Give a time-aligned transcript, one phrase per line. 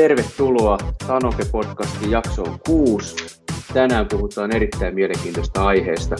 [0.00, 3.40] tervetuloa Sanoke-podcastin jaksoon 6.
[3.74, 6.16] Tänään puhutaan erittäin mielenkiintoista aiheesta,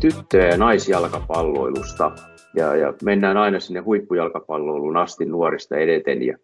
[0.00, 2.12] tyttö- ja naisjalkapalloilusta.
[2.54, 6.22] Ja, ja mennään aina sinne huippujalkapalloiluun asti nuorista edeten.
[6.22, 6.38] Ja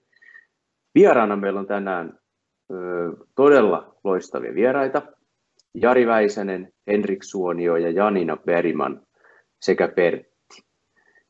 [0.95, 2.19] vieraana meillä on tänään
[2.73, 2.77] ö,
[3.35, 5.03] todella loistavia vieraita.
[5.75, 9.01] Jari Väisänen, Henrik Suonio ja Janina Beriman
[9.61, 10.65] sekä Pertti.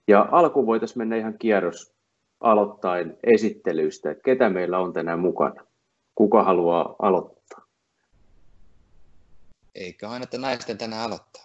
[0.09, 1.94] Ja alkuun voitaisiin mennä ihan kierros
[2.41, 5.65] aloittain esittelyistä, että ketä meillä on tänään mukana.
[6.15, 7.61] Kuka haluaa aloittaa?
[9.75, 11.45] Eikö aina, että naisten tänään aloittaa?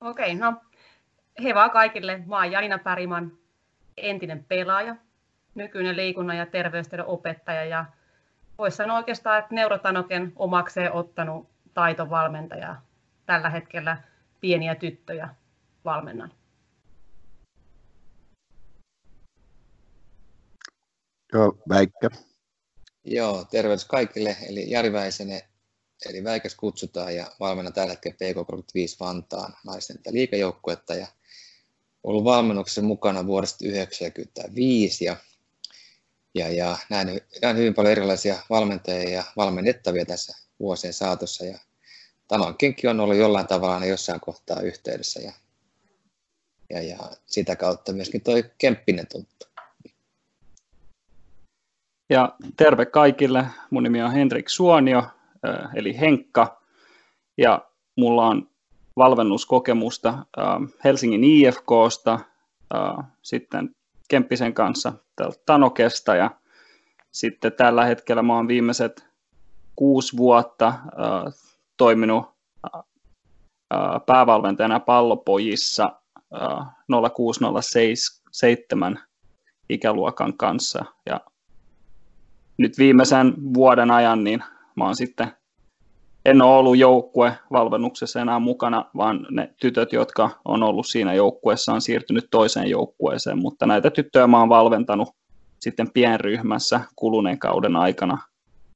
[0.00, 0.54] Okei, no
[1.42, 2.22] he vaan kaikille.
[2.26, 3.32] Mä oon Janina Päriman,
[3.96, 4.96] entinen pelaaja,
[5.54, 7.84] nykyinen liikunnan ja terveystiedon opettaja ja
[8.58, 12.76] voisi sanoa oikeastaan, että Neurotanoken omakseen ottanut taitovalmentaja.
[13.26, 13.96] Tällä hetkellä
[14.40, 15.28] pieniä tyttöjä
[15.84, 16.32] valmennan.
[21.32, 22.08] Joo, Väikkä.
[23.04, 24.36] Joo, terveys kaikille.
[24.48, 25.40] Eli Jari Väisenen,
[26.08, 31.06] eli Väikäs kutsutaan ja valmenna tällä hetkellä PK35 Vantaan naisten liikajoukkuetta ja
[32.02, 35.16] ollut valmennuksessa mukana vuodesta 1995 ja,
[36.34, 41.58] ja, ja näin, näin hyvin paljon erilaisia valmentajia ja valmennettavia tässä vuosien saatossa ja
[42.28, 45.32] Tanonkinkin on ollut jollain tavalla aina jossain kohtaa yhteydessä ja,
[46.70, 49.51] ja, ja sitä kautta myöskin toi Kemppinen tuttu.
[52.12, 53.46] Ja terve kaikille.
[53.70, 55.02] Mun nimi on Henrik Suonio,
[55.74, 56.60] eli Henkka.
[57.38, 57.64] Ja
[57.96, 58.48] mulla on
[58.96, 60.26] valvennuskokemusta
[60.84, 62.20] Helsingin IFKsta,
[63.22, 63.74] sitten
[64.08, 64.92] Kemppisen kanssa
[65.46, 66.30] Tanokesta ja
[67.12, 69.06] sitten tällä hetkellä mä oon viimeiset
[69.76, 70.74] kuusi vuotta
[71.76, 72.24] toiminut
[74.06, 75.92] päävalmentajana pallopojissa
[77.14, 78.98] 0607
[79.68, 81.20] ikäluokan kanssa ja
[82.58, 84.42] nyt viimeisen vuoden ajan niin
[84.76, 85.32] mä oon sitten,
[86.24, 91.72] en ole ollut joukkue valmennuksessa enää mukana, vaan ne tytöt, jotka on ollut siinä joukkueessa,
[91.72, 95.08] on siirtynyt toiseen joukkueeseen, mutta näitä tyttöjä mä oon valmentanut
[95.60, 98.18] sitten pienryhmässä kuluneen kauden aikana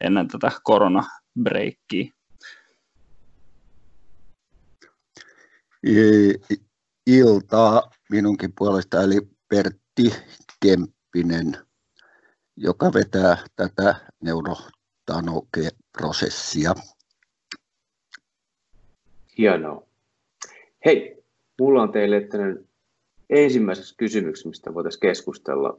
[0.00, 2.12] ennen tätä koronabreikkiä.
[7.06, 10.14] Iltaa minunkin puolesta, eli Pertti
[10.62, 11.65] Kemppinen
[12.56, 16.74] joka vetää tätä neurotanoke-prosessia.
[19.38, 19.86] Hienoa.
[20.84, 21.24] Hei,
[21.60, 22.68] mulla on teille tämmöinen
[23.30, 25.78] ensimmäisessä kysymyksessä, mistä voitaisiin keskustella.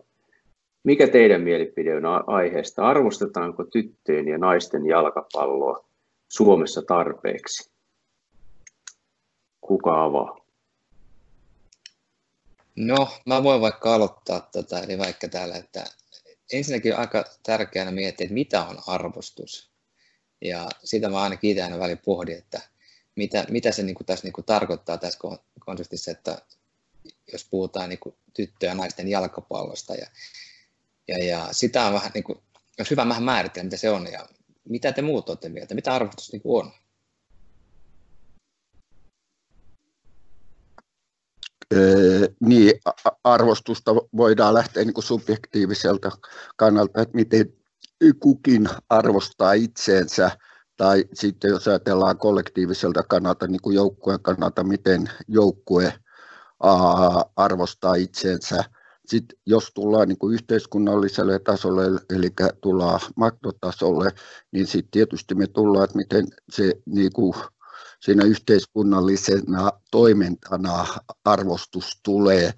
[0.84, 2.88] Mikä teidän mielipide on aiheesta?
[2.88, 5.86] Arvostetaanko tyttöjen ja naisten jalkapalloa
[6.28, 7.72] Suomessa tarpeeksi?
[9.62, 10.38] Kuka avaa?
[12.76, 15.86] No, mä voin vaikka aloittaa tätä, eli vaikka täällä, että
[16.52, 19.70] ensinnäkin aika tärkeänä miettiä, että mitä on arvostus.
[20.42, 22.62] Ja sitä mä aina itse aina välillä pohdin, että
[23.16, 25.20] mitä, mitä se niin kuin tässä niin kuin tarkoittaa tässä
[25.60, 26.42] konseptissa, että
[27.32, 29.96] jos puhutaan niin kuin tyttöjen ja naisten jalkapallosta.
[29.96, 30.08] Ja,
[31.08, 32.40] ja, ja sitä on vähän, niin kuin,
[32.78, 34.30] jos hyvä vähän määritellä, mitä se on ja
[34.70, 36.72] mitä te muut olette mieltä, mitä arvostus niin kuin on?
[42.40, 42.74] Niin
[43.24, 46.12] arvostusta voidaan lähteä niin kuin subjektiiviselta
[46.56, 47.54] kannalta, että miten
[48.20, 50.32] kukin arvostaa itseensä,
[50.78, 55.94] tai sitten jos ajatellaan kollektiiviselta kannalta, niin kuin joukkueen kannalta, miten joukkue
[57.36, 58.64] arvostaa itseensä.
[59.06, 62.30] Sitten jos tullaan niin kuin yhteiskunnalliselle tasolle, eli
[62.62, 64.10] tullaan makrotasolle,
[64.52, 67.34] niin sitten tietysti me tullaan, että miten se niin kuin
[68.00, 70.86] siinä yhteiskunnallisena toimintana
[71.26, 72.54] arvostus tulee,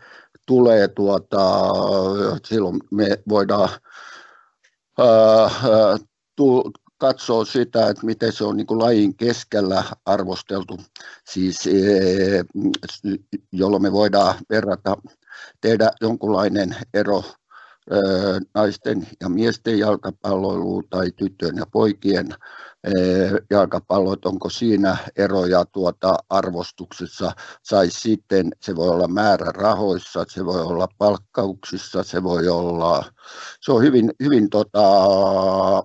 [0.46, 1.70] tulee tuota,
[2.46, 3.70] silloin me voidaan
[5.00, 5.98] ää,
[6.36, 10.80] tu, katsoa sitä, että miten se on niin kuin lajin keskellä arvosteltu,
[11.30, 11.72] siis, e,
[13.52, 14.98] jolloin me voidaan verrata,
[15.62, 17.24] tehdä jonkunlainen ero
[18.54, 22.28] naisten ja miesten jalkapalloiluun tai tyttöjen ja poikien
[23.50, 27.32] jalkapallot, onko siinä eroja tuota arvostuksessa,
[27.70, 33.06] tai sitten se voi olla määrä rahoissa, se voi olla palkkauksissa, se voi olla,
[33.62, 34.84] se on hyvin, hyvin tota,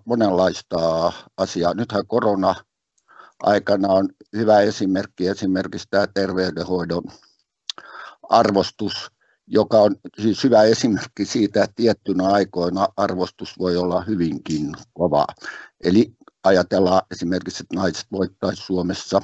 [0.04, 1.74] monenlaista asiaa.
[1.74, 2.54] Nythän korona
[3.42, 7.04] aikana on hyvä esimerkki esimerkiksi tämä terveydenhoidon
[8.28, 9.10] arvostus,
[9.46, 15.26] joka on siis hyvä esimerkki siitä, että tiettynä aikoina arvostus voi olla hyvinkin kova.
[15.84, 16.12] Eli
[16.44, 19.22] ajatellaan esimerkiksi, että naiset voittaisi Suomessa,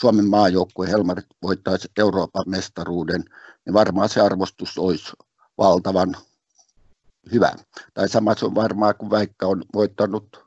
[0.00, 3.24] Suomen maajoukkue Helmarit voittaisi Euroopan mestaruuden,
[3.66, 5.12] niin varmaan se arvostus olisi
[5.58, 6.16] valtavan
[7.32, 7.52] hyvä.
[7.94, 10.44] Tai sama se on varmaan, kun vaikka on voittanut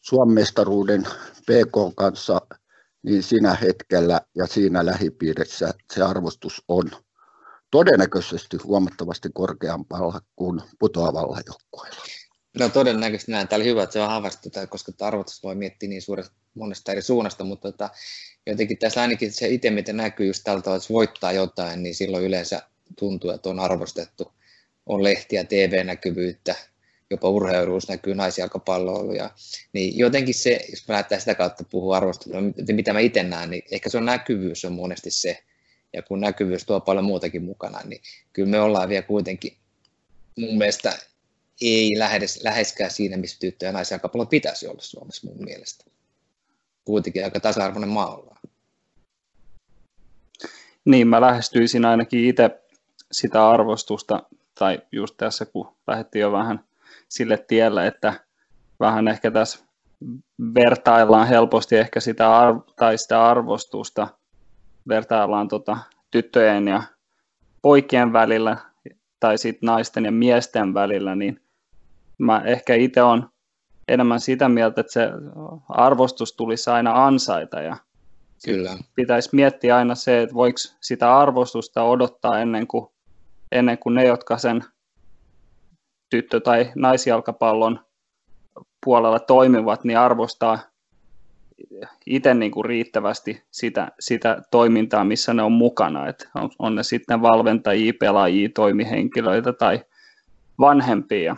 [0.00, 1.02] Suomen mestaruuden
[1.40, 2.40] PK kanssa,
[3.02, 6.90] niin siinä hetkellä ja siinä lähipiirissä se arvostus on
[7.72, 12.02] todennäköisesti huomattavasti korkeampaa kuin putoavalla joukkueella.
[12.58, 13.48] No todennäköisesti näin.
[13.48, 17.02] Tämä oli hyvä, että se on havaittu, koska arvostus voi miettiä niin suuresta monesta eri
[17.02, 17.90] suunnasta, mutta tota,
[18.46, 22.62] jotenkin tässä ainakin se itse, miten näkyy just tältä että voittaa jotain, niin silloin yleensä
[22.98, 24.32] tuntuu, että on arvostettu.
[24.86, 26.54] On lehtiä, TV-näkyvyyttä,
[27.10, 29.30] jopa urheiluus näkyy naisjalkapalloiluja.
[29.72, 32.40] Niin jotenkin se, jos mä sitä kautta puhua arvostelua,
[32.72, 35.42] mitä mä itse näen, niin ehkä se on näkyvyys on monesti se.
[35.92, 38.02] Ja kun näkyvyys tuo paljon muutakin mukana, niin
[38.32, 39.56] kyllä me ollaan vielä kuitenkin
[40.38, 40.92] mun mielestä
[41.60, 45.84] ei lähes, läheskään siinä, missä tyttö- ja naisjalkapallo pitäisi olla Suomessa mun mielestä.
[46.84, 48.38] Kuitenkin aika tasa-arvoinen maa ollaan.
[50.84, 52.50] Niin, mä lähestyisin ainakin itse
[53.12, 54.22] sitä arvostusta,
[54.54, 56.64] tai just tässä kun lähdettiin jo vähän
[57.08, 58.14] sille tielle, että
[58.80, 59.58] vähän ehkä tässä
[60.54, 64.08] vertaillaan helposti ehkä sitä, arv- tai sitä arvostusta,
[64.88, 65.76] vertaillaan tota
[66.10, 66.82] tyttöjen ja
[67.62, 68.56] poikien välillä,
[69.20, 71.40] tai sitten naisten ja miesten välillä, niin
[72.18, 73.28] mä ehkä itse on
[73.88, 75.08] enemmän sitä mieltä, että se
[75.68, 77.76] arvostus tulisi aina ansaita ja
[78.44, 78.70] Kyllä.
[78.94, 82.86] pitäisi miettiä aina se, että voiko sitä arvostusta odottaa ennen kuin,
[83.52, 84.64] ennen kuin ne, jotka sen
[86.10, 87.80] tyttö- tai naisjalkapallon
[88.84, 90.58] puolella toimivat, niin arvostaa
[92.06, 96.08] itse niin kuin riittävästi sitä, sitä toimintaa, missä ne on mukana.
[96.08, 99.84] Et on, on ne sitten valmentajia, pelaajia, toimihenkilöitä tai
[100.58, 101.36] vanhempia.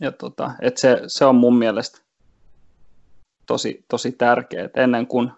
[0.00, 2.00] Ja tota, et se, se on mun mielestä
[3.46, 5.30] tosi, tosi tärkeää, ennen kuin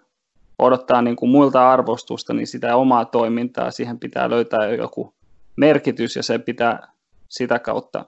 [0.59, 5.15] odottaa niin kuin muilta arvostusta, niin sitä omaa toimintaa, siihen pitää löytää joku
[5.57, 6.89] merkitys ja se pitää
[7.29, 8.05] sitä kautta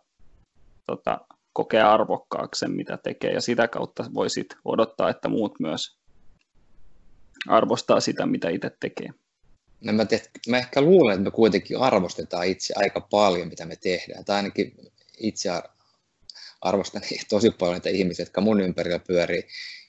[0.87, 1.21] tota,
[1.59, 5.99] kokea arvokkaaksi sen, mitä tekee ja sitä kautta voisit odottaa, että muut myös
[7.49, 9.09] arvostaa sitä, mitä itse tekee.
[9.81, 13.77] No mä, te, mä ehkä luulen, että me kuitenkin arvostetaan itse aika paljon, mitä me
[13.77, 14.25] tehdään.
[14.25, 14.75] Tai ainakin
[15.19, 15.51] itse
[16.61, 19.43] arvostan tosi paljon niitä ihmisiä, jotka mun ympärillä pyörii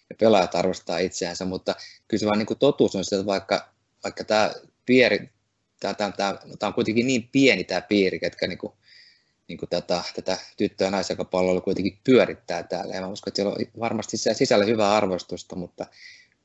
[0.10, 1.75] ja pelaajat arvostaa itseänsä, mutta
[2.07, 3.74] kyllä se vaan niin totuus on se, että vaikka,
[4.04, 4.54] vaikka tämä
[4.86, 5.30] piiri,
[5.80, 8.74] tämä, tämä, tämä, tämä on kuitenkin niin pieni tämä piiri, ketkä niin kuin,
[9.50, 12.96] niin kuin tätä, tätä tyttö- ja naisjakapalloa kuitenkin pyörittää täällä.
[12.96, 15.86] Ja mä uskon, että siellä on varmasti sisällä hyvää arvostusta, mutta,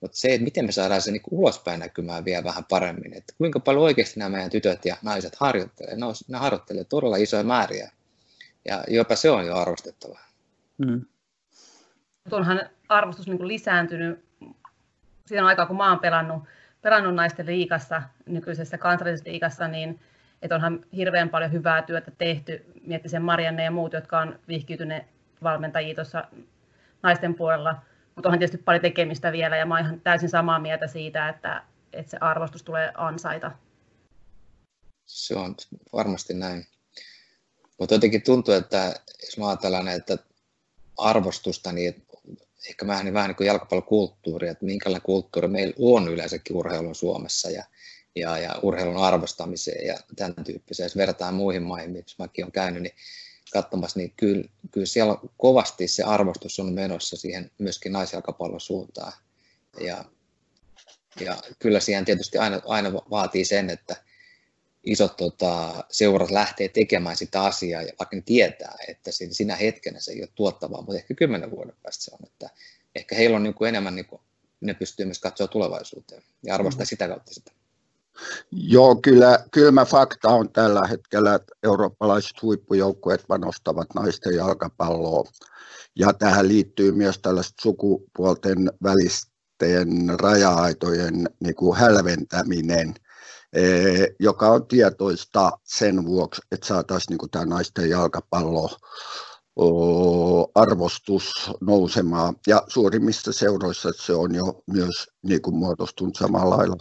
[0.01, 3.61] mutta se, että miten me saadaan se niin ulospäin näkymään vielä vähän paremmin, että kuinka
[3.61, 5.97] paljon oikeasti nämä meidän tytöt ja naiset harjoittelee.
[5.97, 7.91] Ne, on, ne harjoittelee todella isoja määriä
[8.65, 10.27] ja jopa se on jo arvostettavaa.
[10.79, 11.05] Mm.
[12.31, 14.25] Onhan arvostus niin kuin lisääntynyt
[15.27, 16.43] siinä aikaa, kun mä oon pelannut,
[16.83, 20.01] pelannut naisten liikassa, nykyisessä kansallisessa liikassa, niin
[20.45, 22.65] että onhan hirveän paljon hyvää työtä tehty.
[22.87, 25.05] Mietti sen Marianne ja muut, jotka on vihkiytyneet
[25.43, 26.25] valmentajia tuossa
[27.03, 27.77] naisten puolella.
[28.15, 31.63] Mutta onhan tietysti paljon tekemistä vielä ja mä ihan täysin samaa mieltä siitä, että,
[31.93, 33.51] että se arvostus tulee ansaita.
[35.07, 35.57] Se on
[35.93, 36.67] varmasti näin.
[37.79, 38.95] Mutta jotenkin tuntuu, että
[39.25, 40.17] jos mä ajattelen, että
[40.99, 42.07] arvostusta, niin
[42.69, 47.51] ehkä vähän, niin vähän niin kuin jalkapallokulttuuri, että minkälainen kulttuuri meillä on yleensäkin urheilun Suomessa
[47.51, 47.65] ja,
[48.17, 50.85] ja, ja urheilun arvostamiseen ja tämän tyyppiseen.
[50.85, 52.95] Jos verrataan muihin maihin, missä mäkin olen käynyt, niin
[53.53, 59.13] katsomassa, niin kyllä, kyllä siellä kovasti se arvostus on menossa siihen myöskin naisjalkapallon suuntaan.
[59.81, 60.05] Ja,
[61.21, 63.97] ja kyllä siihen tietysti aina, aina vaatii sen, että
[64.85, 70.13] isot tota, seurat lähtee tekemään sitä asiaa, ja vaikka ne tietää, että sinä hetkenä se
[70.13, 72.27] ei ole tuottavaa, mutta ehkä kymmenen vuoden päästä se on.
[72.27, 72.51] Että
[72.95, 74.23] ehkä heillä on niin kuin enemmän, niin kuin,
[74.61, 76.89] ne pystyy myös katsoa tulevaisuuteen ja arvostaa mm.
[76.89, 77.53] sitä kautta sitä.
[78.51, 85.25] Joo, kyllä kylmä fakta on tällä hetkellä, että eurooppalaiset huippujoukkueet panostavat naisten jalkapalloa.
[85.97, 92.95] Ja tähän liittyy myös tällaiset sukupuolten välisten raja-aitojen niin kuin hälventäminen–
[93.55, 98.71] Eh, joka on tietoista sen vuoksi, että saataisiin niin tämä naisten jalkapallo
[100.55, 102.37] arvostus nousemaan.
[102.47, 106.77] Ja suurimmissa seuroissa se on jo myös niin kuin muodostunut samalla lailla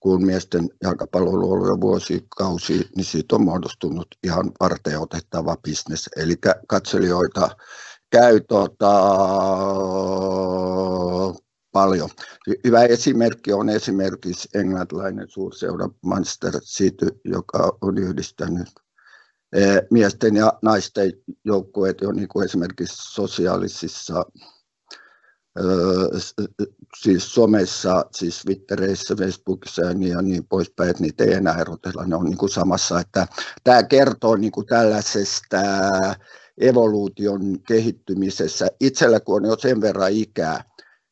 [0.00, 6.10] kuin miesten jalkapallo ollut jo vuosikausi, niin siitä on muodostunut ihan varten otettava bisnes.
[6.16, 6.34] Eli
[6.68, 7.50] katselijoita
[8.10, 8.92] käy tota,
[11.72, 12.08] paljon.
[12.64, 18.68] Hyvä esimerkki on esimerkiksi englantilainen suurseura Manchester City, joka on yhdistänyt
[19.52, 21.12] eh, miesten ja naisten
[21.44, 24.24] joukkueet jo niin kuin esimerkiksi sosiaalisissa
[26.96, 32.06] siis somessa, siis Twitterissä, Facebookissa ja niin, ja niin poispäin, että niitä ei enää erotella,
[32.06, 33.00] ne on niin kuin samassa.
[33.00, 33.26] Että
[33.64, 35.56] tämä kertoo niin kuin tällaisesta
[36.58, 38.68] evoluution kehittymisessä.
[38.80, 40.64] Itsellä kun on jo sen verran ikää,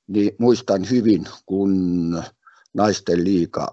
[0.06, 2.22] niin muistan hyvin, kun
[2.74, 3.72] naisten liika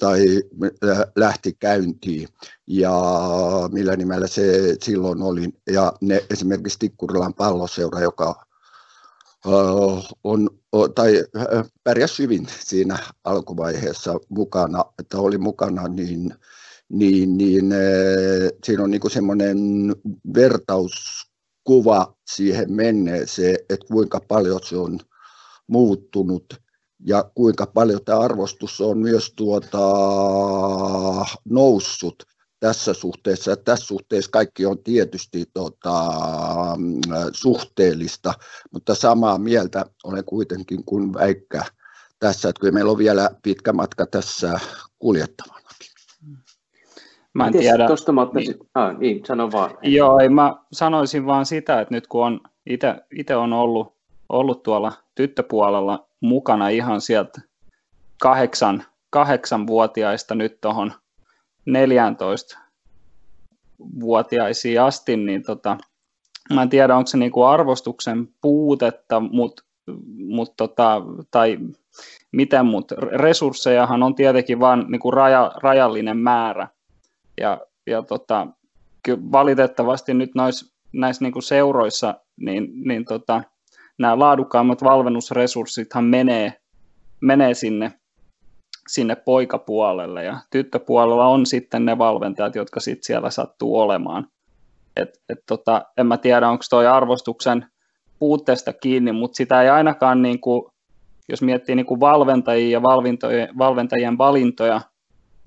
[0.00, 0.42] tai
[0.84, 2.28] äh, lähti käyntiin
[2.66, 3.00] ja
[3.72, 5.48] millä nimellä se silloin oli.
[5.70, 8.45] Ja ne esimerkiksi Tikkurilan palloseura, joka
[10.24, 10.50] on,
[10.94, 11.24] tai
[11.84, 16.34] pärjäs hyvin siinä alkuvaiheessa mukana, että oli mukana, niin,
[16.88, 17.74] niin, niin
[18.64, 19.58] siinä on niin semmoinen
[20.34, 25.00] vertauskuva siihen menneeseen, että kuinka paljon se on
[25.66, 26.54] muuttunut
[27.04, 29.78] ja kuinka paljon tämä arvostus on myös tuota,
[31.44, 32.22] noussut
[32.60, 33.50] tässä suhteessa.
[33.50, 36.04] Ja tässä suhteessa kaikki on tietysti tota,
[37.32, 38.34] suhteellista,
[38.72, 41.62] mutta samaa mieltä olen kuitenkin kuin väikkä
[42.18, 44.60] tässä, että kyllä meillä on vielä pitkä matka tässä
[44.98, 45.66] kuljettavanakin.
[47.34, 47.86] Mä en Mites tiedä.
[47.86, 48.70] Tuosta mä ottaisin, niin.
[48.74, 49.70] Ah, niin, sano vaan.
[49.82, 52.40] Joo, ei, mä sanoisin vaan sitä, että nyt kun on
[53.10, 53.96] itse on ollut,
[54.28, 57.40] ollut tuolla tyttöpuolella mukana ihan sieltä
[58.20, 60.92] kahdeksan, kahdeksanvuotiaista nyt tuohon
[61.66, 62.58] 14
[64.00, 65.76] vuotiaisiin asti, niin tota,
[66.54, 69.64] mä en tiedä, onko se niinku arvostuksen puutetta, mut,
[70.16, 71.58] mut tota, tai
[72.32, 76.68] miten, mutta resurssejahan on tietenkin vain niinku raja, rajallinen määrä.
[77.40, 78.46] Ja, ja tota,
[79.32, 83.42] valitettavasti nyt nois, näissä niinku seuroissa, niin, niin tota,
[83.98, 86.52] nämä laadukkaimmat valmennusresurssithan menee,
[87.20, 87.92] menee sinne,
[88.88, 94.28] sinne poikapuolelle ja tyttöpuolella on sitten ne valmentajat, jotka sitten siellä sattuu olemaan.
[94.96, 97.66] Et, et tota, en mä tiedä, onko toi arvostuksen
[98.18, 100.72] puutteesta kiinni, mutta sitä ei ainakaan, niin kuin,
[101.28, 102.82] jos miettii niin kuin valmentajia ja
[103.58, 104.80] valmentajien valintoja,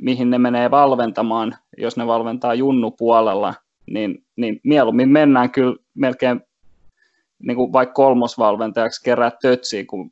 [0.02, 3.54] mihin ne menee valventamaan, jos ne valmentaa junnupuolella,
[3.92, 6.42] niin, niin mieluummin mennään kyllä melkein
[7.40, 10.12] niin kuin vaikka kolmosvalmentajaksi kerää tötsiä, kun,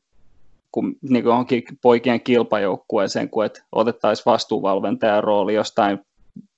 [0.71, 5.99] kun niin kuin onkin poikien kilpajoukkueeseen, kun että otettaisiin vastuuvalmentajan rooli jostain,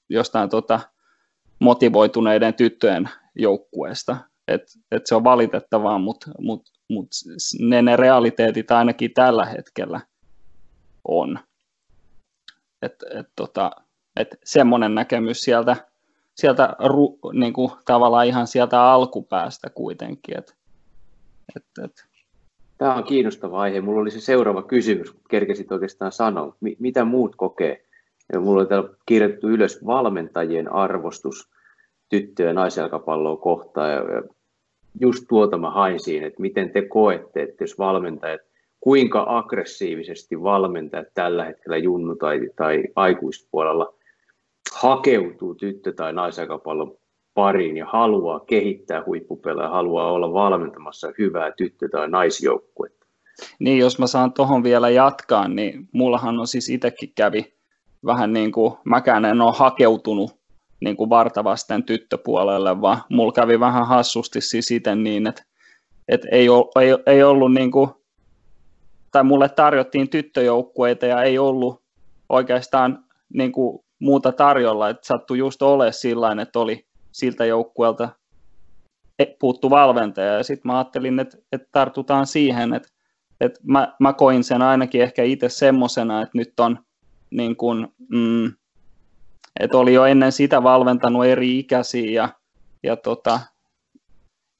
[0.10, 0.80] jostain tota,
[1.60, 4.18] motivoituneiden tyttöjen joukkueesta.
[4.48, 4.62] Et,
[4.92, 7.08] et se on valitettavaa, mutta mut, mut
[7.60, 10.01] ne, ne realiteetit ainakin tällä hetkellä
[11.08, 11.39] on.
[12.82, 13.72] Et, et, tota,
[14.16, 15.75] et semmoinen näkemys sieltä,
[16.36, 20.54] sieltä ru, niin kuin, tavallaan ihan sieltä alkupäästä kuitenkin, että
[21.56, 22.09] et, et.
[22.79, 23.81] Tämä on kiinnostava aihe.
[23.81, 26.55] Mulla oli se seuraava kysymys, kun kerkesit oikeastaan sanoa.
[26.79, 27.86] Mitä muut kokee?
[28.33, 31.50] Ja mulla on täällä kirjattu ylös valmentajien arvostus
[32.09, 33.91] tyttöjen naisjalkapalloa kohtaan.
[33.91, 34.24] Ja, ja
[35.01, 38.41] just tuota mä hain siinä, että miten te koette, että jos valmentajat,
[38.79, 43.93] kuinka aggressiivisesti valmentajat tällä hetkellä junnu- tai, tai aikuispuolella
[44.74, 46.98] hakeutuu tyttö- tai naisjalkapallon
[47.39, 53.05] pariin ja haluaa kehittää huippupelejä, haluaa olla valmentamassa hyvää tyttö- tai naisjoukkuetta.
[53.60, 57.53] Niin, jos mä saan tuohon vielä jatkaa, niin mullahan on siis itsekin kävi
[58.05, 60.31] vähän niin kuin, mäkään en ole hakeutunut
[60.79, 65.43] niin kuin vartavasten tyttöpuolelle, vaan mulla kävi vähän hassusti siis itse niin, että,
[66.08, 66.48] että ei,
[66.81, 67.89] ei, ei ollut niin kuin,
[69.12, 71.81] tai mulle tarjottiin tyttöjoukkueita ja ei ollut
[72.29, 73.03] oikeastaan
[73.34, 76.88] niin kuin muuta tarjolla, että sattui just ole sillä että oli
[77.19, 78.09] siltä joukkueelta
[79.19, 80.33] e, puuttu valmentaja.
[80.33, 82.89] Ja sitten mä ajattelin, että, että tartutaan siihen, että,
[83.41, 86.79] että mä, mä koin sen ainakin ehkä itse semmoisena, että nyt on
[87.29, 88.53] niin kuin, mm,
[89.59, 92.29] että oli jo ennen sitä valmentanut eri ikäisiä ja,
[92.83, 93.39] ja, tota,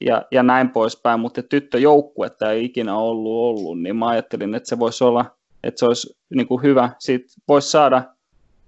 [0.00, 4.78] ja, ja näin poispäin, mutta tyttöjoukkuetta ei ikinä ollut ollut, niin mä ajattelin, että se
[4.78, 8.02] voisi olla, että se olisi niin kuin hyvä, siitä voisi saada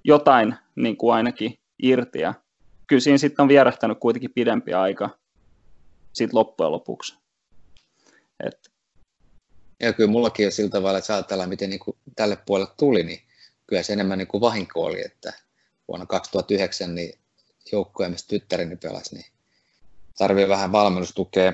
[0.04, 2.34] jotain niin kuin ainakin irti ja
[2.86, 5.10] kyllä siinä sitten on vierähtänyt kuitenkin pidempi aika
[6.12, 7.14] sitten loppujen lopuksi.
[8.46, 8.70] Et.
[9.80, 13.20] Ja kyllä mullakin on sillä tavalla, että ajatellaan, miten niin kuin tälle puolelle tuli, niin
[13.66, 15.32] kyllä se enemmän niin kuin vahinko oli, että
[15.88, 17.18] vuonna 2009 niin
[17.72, 19.26] joukkoja, missä tyttäreni pelasi, niin
[20.18, 21.52] tarvii vähän valmennustukea.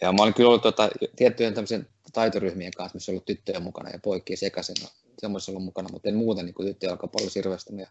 [0.00, 3.90] Ja mä olin kyllä ollut tuota, tiettyjen tämmöisen taitoryhmien kanssa, missä on ollut tyttöjä mukana
[3.90, 7.76] ja poikia sekaisin, no, semmoisessa ollut mukana, mutta en muuten niin tyttöjä jalkapallo hirveästi.
[7.76, 7.86] Ja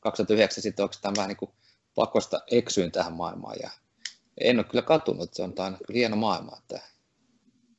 [0.00, 1.50] 2009 sitten oikeastaan vähän niin kuin
[1.94, 3.70] pakosta eksyin tähän maailmaan ja
[4.40, 6.76] en ole kyllä katunut, se on aina kyllä hieno maailma, että,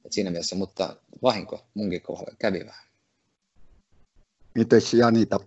[0.05, 2.85] että siinä mielessä, mutta vahinko munkin kohdalla kävi vähän.
[4.55, 5.39] Mites Janita?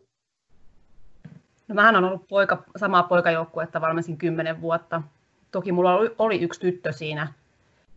[1.68, 5.02] No mähän on ollut poika, samaa poikajoukkuetta valmensin kymmenen vuotta.
[5.50, 7.32] Toki mulla oli, oli yksi tyttö siinä,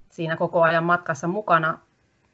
[0.09, 1.79] siinä koko ajan matkassa mukana.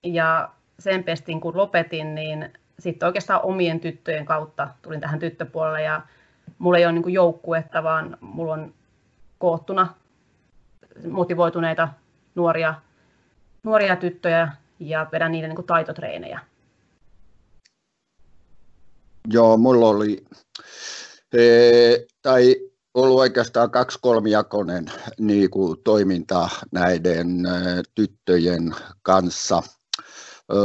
[0.04, 0.50] Ja
[0.80, 6.02] sen pestin kun lopetin, niin sitten oikeastaan omien tyttöjen kautta tulin tähän tyttöpuolelle ja
[6.60, 8.74] mulla ei ole niin joukkuetta, vaan mulla on
[9.38, 9.94] koottuna
[11.10, 11.90] motivoituneita
[12.36, 12.74] nuoria,
[13.64, 16.40] nuoria tyttöjä ja vedän niiden niin taitotreenejä.
[19.28, 20.26] Joo, mulla oli,
[21.34, 21.42] e,
[22.22, 22.56] tai
[22.94, 24.86] ollut oikeastaan kaksi kolmijakoinen
[25.20, 25.50] niin
[25.84, 27.50] toiminta näiden e,
[27.96, 29.64] tyttöjen kanssa.
[29.98, 30.56] E,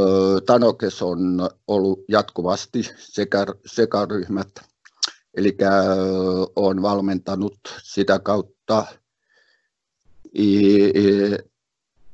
[0.46, 4.48] Tanokes on ollut jatkuvasti sekä, sekaryhmät,
[5.36, 5.56] eli
[6.56, 8.86] olen valmentanut sitä kautta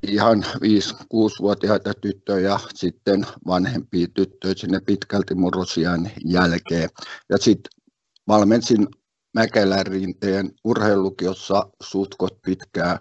[0.02, 6.90] ihan 5-6-vuotiaita tyttöjä, sitten vanhempia tyttöjä sinne pitkälti murrosian jälkeen.
[7.28, 7.73] Ja sitten
[8.28, 8.88] valmensin
[9.35, 13.00] Mäkelän rinteen urheilukiossa suutkot pitkää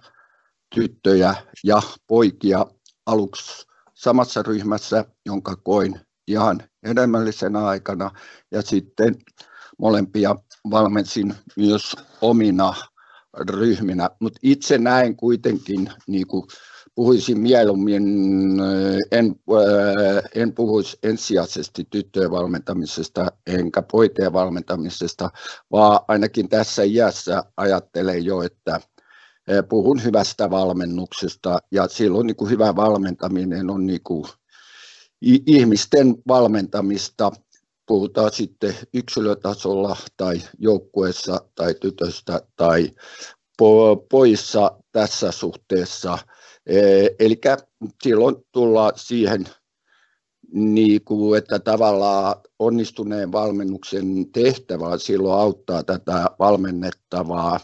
[0.75, 2.65] tyttöjä ja poikia
[3.05, 8.11] aluksi samassa ryhmässä, jonka koin ihan hedelmällisenä aikana.
[8.51, 9.15] Ja sitten
[9.77, 10.35] molempia
[10.71, 12.73] valmensin myös omina
[13.39, 14.09] ryhminä.
[14.19, 16.47] Mutta itse näen kuitenkin niin kuin
[16.95, 18.03] puhuisin mieluummin,
[18.59, 25.29] äh, en, äh, en puhuisi ensisijaisesti tyttöjen valmentamisesta enkä poikien valmentamisesta,
[25.71, 28.81] vaan ainakin tässä iässä ajattelen jo, että äh,
[29.69, 34.25] puhun hyvästä valmennuksesta ja silloin niin kuin hyvä valmentaminen on niin kuin
[35.47, 37.31] ihmisten valmentamista,
[37.87, 42.91] puhutaan sitten yksilötasolla tai joukkueessa tai tytöstä tai
[44.09, 46.17] poissa tässä suhteessa–
[47.19, 47.41] Eli
[48.03, 49.45] silloin tullaan siihen,
[50.53, 57.59] niin kuin, että tavallaan onnistuneen valmennuksen tehtävä silloin auttaa tätä valmennettavaa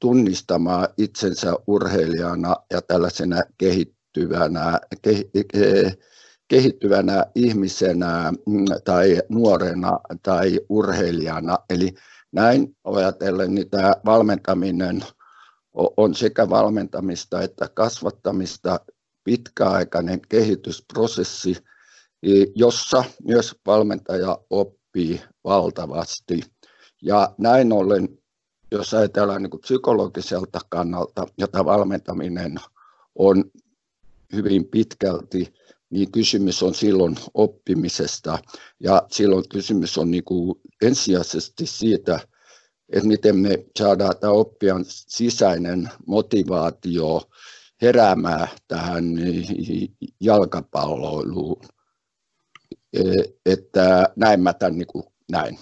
[0.00, 4.80] tunnistamaan itsensä urheilijana ja tällaisena kehittyvänä,
[6.48, 11.58] kehittyvänä ihmisenä mm, tai nuorena tai urheilijana.
[11.70, 11.94] Eli
[12.32, 15.04] näin ajatellen niin tämä valmentaminen–
[15.96, 18.80] on sekä valmentamista että kasvattamista
[19.24, 21.56] pitkäaikainen kehitysprosessi,
[22.54, 26.40] jossa myös valmentaja oppii valtavasti.
[27.02, 28.08] Ja näin ollen,
[28.72, 32.56] jos ajatellaan niin psykologiselta kannalta, jota valmentaminen
[33.14, 33.44] on
[34.32, 35.54] hyvin pitkälti,
[35.90, 38.38] niin kysymys on silloin oppimisesta.
[38.80, 42.20] Ja silloin kysymys on niin kuin ensisijaisesti siitä,
[42.92, 47.22] että miten me saadaan tämä oppijan sisäinen motivaatio
[47.82, 49.04] heräämään tähän
[50.20, 51.60] jalkapalloiluun.
[52.92, 53.00] E,
[53.46, 55.58] että näin mä tämän niin kuin näin.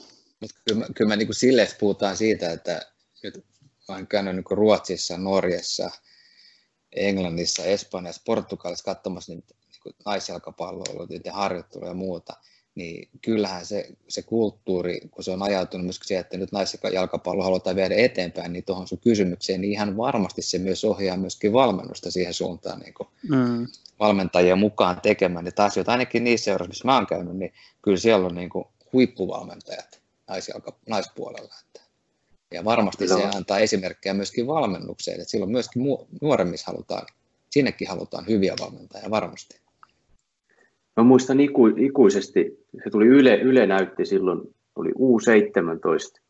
[0.64, 2.80] Kyllä, mä, kyllä mä niin kuin sille puhutaan siitä, että
[3.22, 3.44] nyt
[3.88, 5.90] olen käynyt niin kuin Ruotsissa, Norjassa,
[6.96, 9.54] Englannissa, Espanjassa, Portugalissa katsomassa niitä
[9.88, 12.36] niin naisjalkapalloilua, harjoittelua ja muuta–
[12.76, 17.76] niin kyllähän se, se kulttuuri, kun se on ajautunut myös siihen, että nyt naisjalkapallo halutaan
[17.76, 22.34] viedä eteenpäin, niin tuohon sun kysymykseen, niin ihan varmasti se myös ohjaa myöskin valmennusta siihen
[22.34, 23.66] suuntaan niin kuin mm.
[23.98, 25.92] valmentajia mukaan tekemään niitä asioita.
[25.92, 30.76] Ainakin niissä seuroissa, missä mä oon käynyt, niin kyllä siellä on niin kuin huippuvalmentajat naisjalka,
[30.88, 31.54] naispuolella.
[31.66, 31.80] Että.
[32.54, 35.82] Ja varmasti se antaa esimerkkejä myöskin valmennukseen, että silloin myöskin
[36.20, 37.06] nuoremmissa halutaan,
[37.50, 39.65] sinnekin halutaan hyviä valmentajia varmasti.
[40.96, 46.20] Mä muistan iku, ikuisesti, se tuli Yle, Yle näytti silloin, oli U17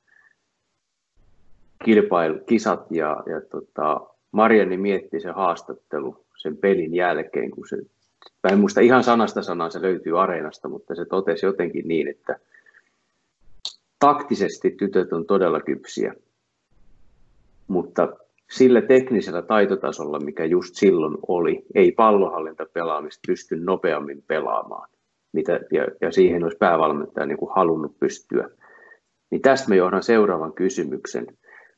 [1.85, 4.01] kilpailu, kisat ja, ja tota,
[4.33, 7.77] Marianne mietti se haastattelu sen pelin jälkeen, kun se,
[8.43, 12.39] mä en muista ihan sanasta sanaa, se löytyy areenasta, mutta se totesi jotenkin niin, että
[13.99, 16.15] taktisesti tytöt on todella kypsiä,
[17.69, 18.09] mutta
[18.51, 24.89] sillä teknisellä taitotasolla, mikä just silloin oli, ei pallohallintapelaamista pysty nopeammin pelaamaan,
[25.33, 28.51] mitä, ja, ja siihen olisi päävalmentaja niin kuin halunnut pystyä.
[29.31, 31.27] Niin tästä me johdan seuraavan kysymyksen.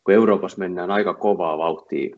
[0.05, 2.17] Kun Euroopassa mennään aika kovaa vauhtia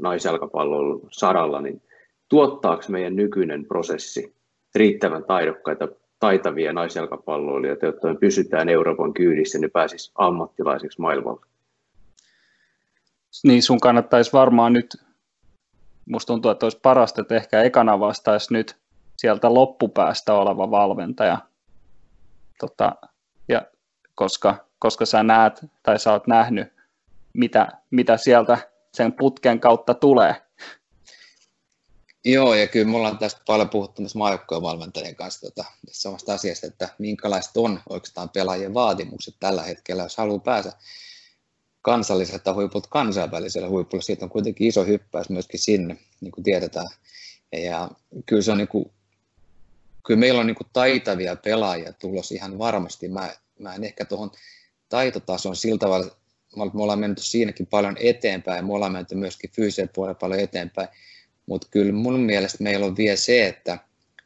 [0.00, 1.82] naisjalkapallon saralla, niin
[2.28, 4.34] tuottaako meidän nykyinen prosessi
[4.74, 11.46] riittävän taidokkaita, taitavia naisjalkapalloilijoita, jotta me pysytään Euroopan kyydissä ne pääsisi ammattilaiseksi maailmalla?
[13.44, 14.96] Niin sun kannattaisi varmaan nyt,
[16.10, 18.76] musta tuntuu, että olisi parasta, että ehkä ekana vastaisi nyt
[19.16, 21.38] sieltä loppupäästä oleva valmentaja,
[22.58, 22.92] tota,
[23.48, 23.62] ja
[24.14, 26.68] koska, koska sä näet tai sä oot nähnyt,
[27.32, 28.58] mitä, mitä sieltä
[28.94, 30.46] sen putken kautta tulee.
[32.24, 36.66] Joo, ja kyllä mulla on tästä paljon puhuttu myös maajoukkojen valmentajien kanssa tota, samasta asiasta,
[36.66, 40.72] että minkälaiset on oikeastaan pelaajien vaatimukset tällä hetkellä, jos haluaa päästä
[41.86, 44.02] kansalliselta huipulta kansainväliselle huipulle.
[44.02, 46.86] Siitä on kuitenkin iso hyppäys myöskin sinne, niin kuin tiedetään.
[47.52, 47.90] Ja
[48.26, 48.90] kyllä se on niin kuin,
[50.06, 53.08] kyllä meillä on niin kuin taitavia pelaajia tulos ihan varmasti.
[53.08, 54.30] Mä, mä en ehkä tuohon
[54.88, 56.06] taitotason sillä tavalla,
[56.56, 60.88] me ollaan mennyt siinäkin paljon eteenpäin, me ollaan mennyt myöskin fyysisen puolella paljon eteenpäin,
[61.46, 63.78] mutta kyllä mun mielestä meillä on vielä se, että,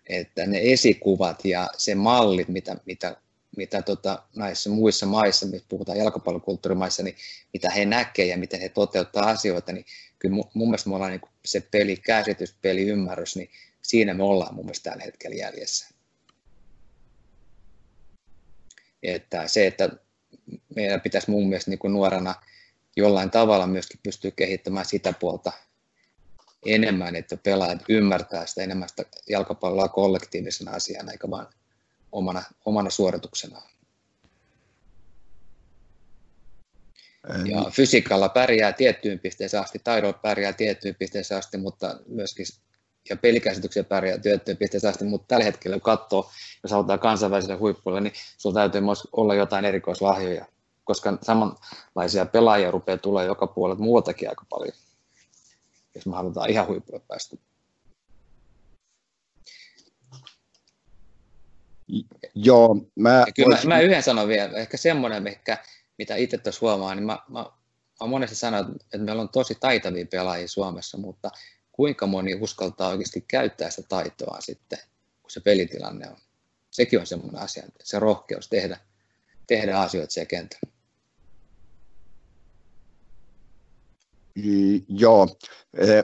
[0.08, 3.16] että ne esikuvat ja se mallit, mitä, mitä,
[3.60, 7.16] mitä tota, näissä muissa maissa, missä puhutaan jalkapallokulttuurimaissa, niin
[7.52, 9.84] mitä he näkevät ja miten he toteuttaa asioita, niin
[10.18, 13.50] kyllä mun mielestä me ollaan niin se pelikäsitys, peliymmärrys, niin
[13.82, 15.94] siinä me ollaan mun mielestä tällä hetkellä jäljessä.
[19.02, 19.90] Että se, että
[20.76, 22.34] meidän pitäisi mun mielestä niin kuin nuorena
[22.96, 25.52] jollain tavalla myöskin pystyä kehittämään sitä puolta
[26.66, 31.46] enemmän, että pelaajat ymmärtää sitä enemmän sitä jalkapalloa kollektiivisena asiana, eikä vain
[32.12, 33.70] omana, omana suorituksenaan.
[37.44, 42.46] Ja fysiikalla pärjää tiettyyn pisteeseen asti, taidolla pärjää tiettyyn pisteeseen asti, mutta myöskin
[43.10, 46.30] ja pelikäsityksen pärjää tiettyyn pisteeseen asti, mutta tällä hetkellä kun katsoo,
[46.62, 50.46] jos halutaan kansainvälisellä huippuilla, niin sulla täytyy myös olla jotain erikoislahjoja,
[50.84, 54.74] koska samanlaisia pelaajia rupeaa tulee joka puolelta muualtakin aika paljon,
[55.94, 57.36] jos me halutaan ihan huipulle päästä.
[62.34, 63.24] Joo, mä...
[63.26, 65.58] Ja kyllä mä, mä yhden sanon vielä, ehkä semmoinen, ehkä,
[65.98, 67.46] mitä itse tuossa huomaan, niin mä, mä,
[68.00, 71.30] mä monesti sanon, että meillä on tosi taitavia pelaajia Suomessa, mutta
[71.72, 74.78] kuinka moni uskaltaa oikeasti käyttää sitä taitoa sitten,
[75.22, 76.16] kun se pelitilanne on.
[76.70, 78.78] Sekin on semmoinen asia, se rohkeus tehdä,
[79.46, 80.72] tehdä asioita siellä kentällä.
[84.88, 85.36] Joo,
[85.74, 86.02] e,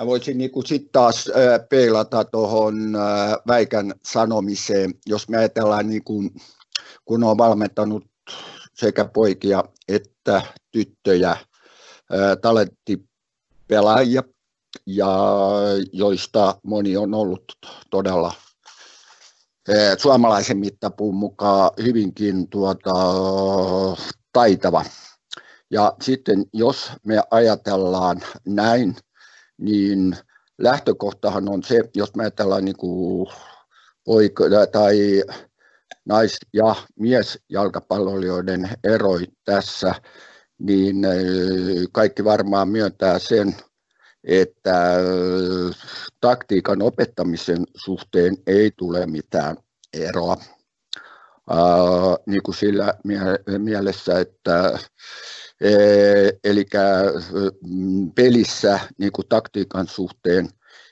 [0.00, 1.30] Mä voisin niin sitten taas
[1.68, 2.74] peilata tuohon
[3.46, 6.30] Väikän sanomiseen, jos me ajatellaan, niin kuin,
[7.04, 8.04] kun on valmentanut
[8.74, 11.36] sekä poikia että tyttöjä,
[12.40, 14.22] talenttipelaajia,
[14.86, 15.08] ja
[15.92, 17.44] joista moni on ollut
[17.90, 18.32] todella
[19.98, 22.94] suomalaisen mittapuun mukaan hyvinkin tuota,
[24.32, 24.84] taitava.
[25.70, 28.96] Ja sitten jos me ajatellaan näin,
[29.60, 30.16] niin
[30.58, 33.28] lähtökohtahan on se, jos me ajatellaan niin kuin
[34.04, 35.22] poika tai
[36.04, 39.94] nais- ja miesjalkapalloilijoiden eroi tässä,
[40.58, 40.96] niin
[41.92, 43.56] kaikki varmaan myöntää sen,
[44.24, 44.96] että
[46.20, 49.56] taktiikan opettamisen suhteen ei tule mitään
[49.92, 50.36] eroa.
[52.26, 52.94] niin kuin sillä
[53.58, 54.78] mielessä, että
[56.44, 56.66] Eli
[58.14, 60.48] pelissä niin kuin taktiikan suhteen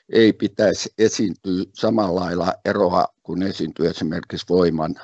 [0.09, 4.95] ei pitäisi esiintyä samalla lailla eroa kuin esiintyy esimerkiksi voiman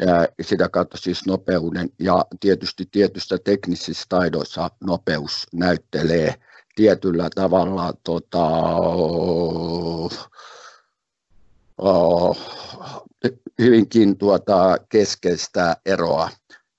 [0.00, 6.34] ja sitä kautta siis nopeuden ja tietysti tietystä teknisissä taidoissa nopeus näyttelee
[6.74, 8.48] tietyllä tavalla tota,
[13.58, 16.30] hyvinkin tuota, keskeistä eroa,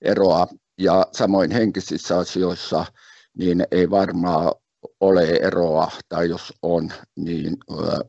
[0.02, 0.46] eroa
[0.78, 2.84] ja samoin henkisissä asioissa
[3.38, 4.52] niin ei varmaan
[5.00, 7.56] ole eroa, tai jos on, niin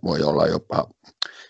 [0.04, 0.90] voi olla jopa,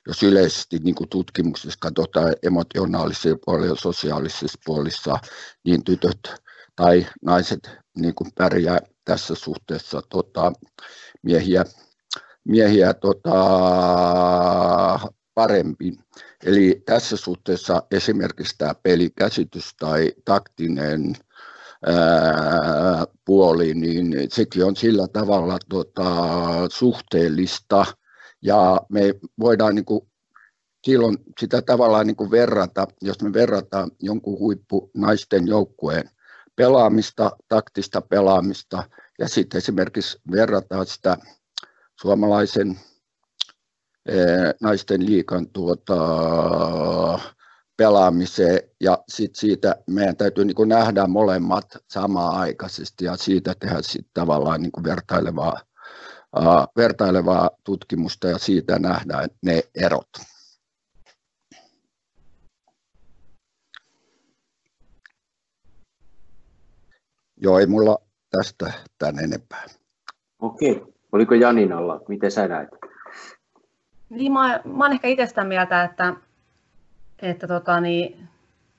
[0.08, 5.18] jos yleisesti niin kuin tutkimuksissa katsotaan emotionaalisia puolia sosiaalisissa puolissa,
[5.66, 6.34] niin tytöt
[6.76, 10.54] tai naiset niin kuin pärjää tässä suhteessa tota,
[11.24, 11.66] miehiä,
[12.44, 13.40] miehiä tota,
[15.36, 15.94] parempi.
[16.46, 21.16] Eli tässä suhteessa esimerkiksi tämä pelikäsitys tai taktinen
[21.86, 26.06] ää, puoli, niin sekin on sillä tavalla tota,
[26.70, 27.86] suhteellista
[28.42, 30.02] ja me voidaan niin kuin,
[30.86, 36.10] silloin sitä tavallaan niin kuin verrata, jos me verrataan jonkun huippu naisten joukkueen
[36.56, 38.84] pelaamista, taktista pelaamista
[39.20, 41.18] ja sitten esimerkiksi verrataan sitä
[42.02, 42.80] suomalaisen
[44.62, 45.96] naisten liikan tuota,
[47.78, 54.08] pelaamiseen ja sit siitä meidän täytyy niin nähdä molemmat samaan aikaisesti ja siitä tehdä sit
[54.14, 55.62] tavallaan niin vertailevaa,
[56.38, 60.10] uh, vertailevaa tutkimusta ja siitä nähdään ne erot.
[67.38, 67.98] Joo, ei mulla
[68.30, 69.66] tästä tän enempää.
[70.40, 70.84] Okei.
[71.12, 72.02] Oliko Janinalla?
[72.08, 72.70] Miten sä näet?
[74.10, 76.14] Niin, mä, mä olen ehkä itse sitä mieltä, että,
[77.22, 78.28] että tota, niin,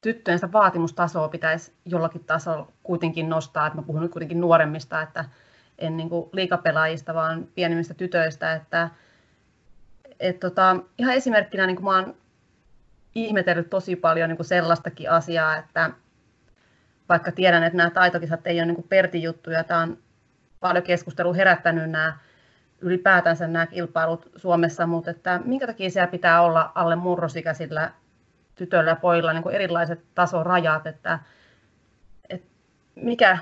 [0.00, 3.66] tyttöjen sitä vaatimustasoa pitäisi jollakin tasolla kuitenkin nostaa.
[3.66, 5.24] Että mä puhun nyt kuitenkin nuoremmista, että
[5.78, 8.52] en niin kuin liikapelaajista, vaan pienimmistä tytöistä.
[8.54, 8.90] Että,
[10.20, 12.14] et tota, ihan esimerkkinä niin kuin mä oon
[13.14, 15.90] ihmetellyt tosi paljon niin kuin sellaistakin asiaa, että
[17.08, 19.98] vaikka tiedän, että nämä taitokisat ei ole niin Pertin juttuja, tämä on
[20.60, 22.18] paljon keskustelua herättänyt nämä
[22.86, 27.90] ylipäätänsä nämä kilpailut Suomessa, mutta että minkä takia siellä pitää olla alle murrosikäisillä
[28.54, 31.18] tytöillä ja pojilla niin kuin erilaiset tasorajat, että,
[32.30, 32.48] että
[32.94, 33.38] mikä,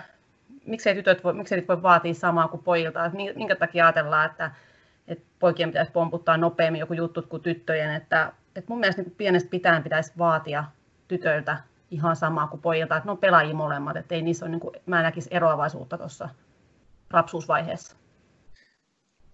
[0.66, 4.50] miksei tytöt voi, miksei voi vaatia samaa kuin pojilta, että minkä takia ajatellaan, että,
[5.08, 9.50] että poikien pitäisi pomputtaa nopeammin joku juttu kuin tyttöjen, että, että mun mielestä niin pienestä
[9.50, 10.64] pitäen pitäisi vaatia
[11.08, 11.56] tytöiltä
[11.90, 14.76] ihan samaa kuin pojilta, että ne on pelaajia molemmat, että ei niissä ole, niin kuin,
[14.86, 16.28] mä en näkisi eroavaisuutta tuossa
[17.12, 17.96] lapsuusvaiheessa.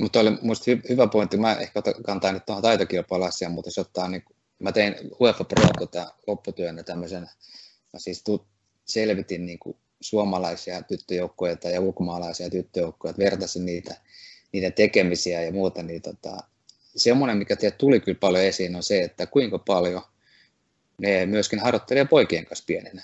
[0.01, 4.25] Mutta oli minusta hyvä pointti, mä ehkä kantaa nyt tuohon taitokilpailuasiaan, mutta jos ottaa, niin
[4.59, 7.23] mä tein UEFA Pro tota lopputyönä tämmöisen,
[7.93, 8.47] mä siis tu,
[8.85, 13.97] selvitin niin kuin suomalaisia tyttöjoukkoja ja ulkomaalaisia tyttöjoukkoja, vertaisin niitä,
[14.53, 16.37] niiden tekemisiä ja muuta, niin tota,
[16.97, 20.03] semmoinen, mikä teille tuli kyllä paljon esiin, on se, että kuinka paljon
[20.99, 23.03] ne myöskin harjoittelee poikien kanssa pienenä.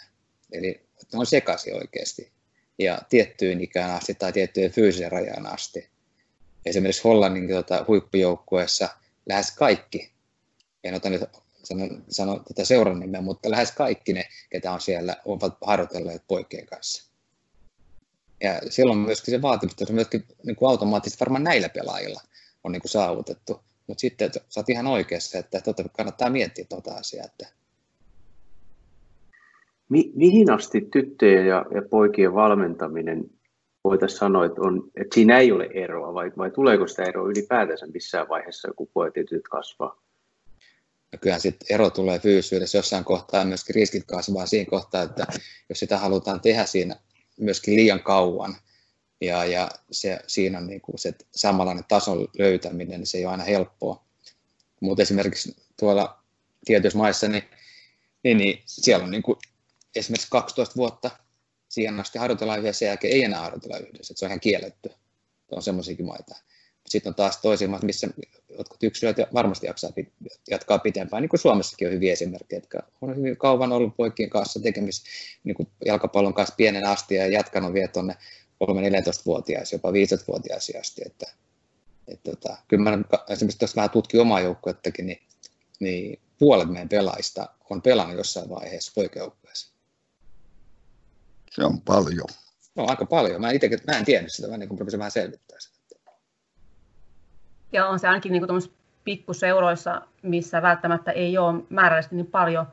[0.53, 0.81] Eli
[1.13, 2.33] ne on sekaisin oikeasti
[2.79, 5.96] ja tiettyyn ikään asti tai tiettyyn fyysisen rajaan asti.
[6.67, 8.89] Esimerkiksi Hollannin tota, huippujoukkueessa
[9.29, 10.13] lähes kaikki,
[10.85, 11.23] en ota nyt
[11.63, 16.67] sano, sano tätä seuran nimeä, mutta lähes kaikki ne, ketä on siellä, ovat harjoitelleet poikien
[16.67, 17.11] kanssa.
[18.43, 22.21] Ja silloin myöskin se vaatimus, että myöskin niin kuin automaattisesti varmaan näillä pelaajilla
[22.65, 23.61] on niin kuin saavutettu.
[23.87, 27.27] Mutta sitten sä oot ihan oikeassa, että totta kannattaa miettiä tuota asiaa.
[27.27, 27.47] Että...
[29.89, 33.31] Mi- mihin asti tyttöjen ja, ja poikien valmentaminen
[33.89, 37.87] voitaisiin sanoa, että, on, että siinä ei ole eroa, vai, vai tuleeko sitä eroa ylipäätänsä
[37.87, 40.03] missään vaiheessa, kun tytöt kasvaa?
[41.13, 45.27] Ja kyllähän sitten ero tulee fyysyydessä jossain kohtaa myöskin riskit kasvaa siinä kohtaa, että
[45.69, 46.97] jos sitä halutaan tehdä siinä
[47.41, 48.57] myöskin liian kauan,
[49.21, 53.33] ja, ja se, siinä on niin kuin se samanlainen tason löytäminen, niin se ei ole
[53.33, 54.05] aina helppoa.
[54.81, 56.19] Mutta esimerkiksi tuolla
[56.65, 57.43] tietyissä maissa, niin,
[58.25, 59.39] niin, niin siellä on niin kuin
[59.95, 61.11] esimerkiksi 12 vuotta
[61.77, 64.91] siihen asti harjoitellaan yhdessä ja jälkeen ei enää harjoitella yhdessä, että se on ihan kielletty.
[65.51, 66.37] On semmoisiakin maita.
[66.87, 68.09] Sitten on taas toisia maita, missä
[68.59, 69.91] jotkut yksilöt varmasti jaksaa
[70.51, 74.61] jatkaa pitempään, niin kuin Suomessakin on hyviä esimerkkejä, jotka on hyvin kauan ollut poikien kanssa
[74.61, 75.11] tekemisissä
[75.45, 78.17] niin kuin jalkapallon kanssa pienen asti ja jatkanut vielä tuonne
[78.65, 81.03] 3-14-vuotiaisiin, jopa 15-vuotiaisiin asti.
[81.07, 85.23] Että, että, että, tota, kyllä mä esimerkiksi tuossa vähän tutkin omaa joukkuettakin, niin,
[85.81, 89.46] niin puolet meidän pelaajista on pelannut jossain vaiheessa poikajoukkueessa.
[91.57, 92.29] Se on paljon.
[92.75, 93.41] No aika paljon.
[93.41, 95.77] Mä, ite, mä en tiennyt sitä, mä niin kuin vähän selvittää sitä.
[97.73, 98.63] Ja on se ainakin niin kuin
[99.05, 102.67] pikkuseuroissa, missä välttämättä ei ole määrällisesti niin paljon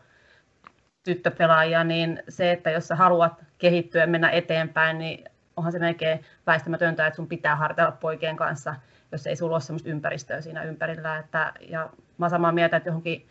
[1.03, 5.25] tyttöpelaajia, niin se, että jos sä haluat kehittyä ja mennä eteenpäin, niin
[5.57, 8.75] onhan se melkein väistämätöntä, että sun pitää harjoitella poikien kanssa,
[9.11, 11.19] jos ei sulla ole sellaista ympäristöä siinä ympärillä.
[11.19, 13.27] Että, ja mä samaa mieltä, että johonkin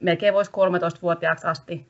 [0.00, 1.88] melkein voisi 13-vuotiaaksi asti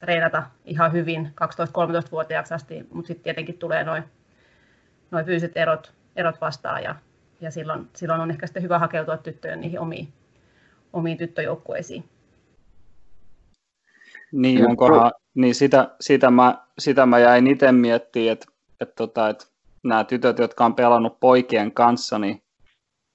[0.00, 4.04] treenata ihan hyvin 12-13-vuotiaaksi asti, mutta sitten tietenkin tulee noin
[5.10, 6.94] noi fyysiset erot, erot vastaan ja,
[7.40, 10.08] ja silloin, silloin on ehkä sitten hyvä hakeutua tyttöön niihin omiin,
[10.92, 12.04] omiin tyttöjoukkueisiin.
[14.32, 18.46] Niin, onkohan, niin sitä, sitä, mä, sitä mä jäin itse miettimään, että,
[18.80, 19.44] että, tota, että
[19.84, 22.42] nämä tytöt, jotka on pelannut poikien kanssa, niin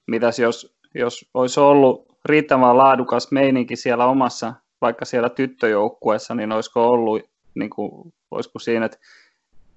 [0.06, 6.90] mitäs jos, jos olisi ollut riittävän laadukas meininki siellä omassa vaikka siellä tyttöjoukkueessa, niin olisiko
[6.90, 7.22] ollut,
[7.54, 8.98] niin kuin, olisiko siinä, että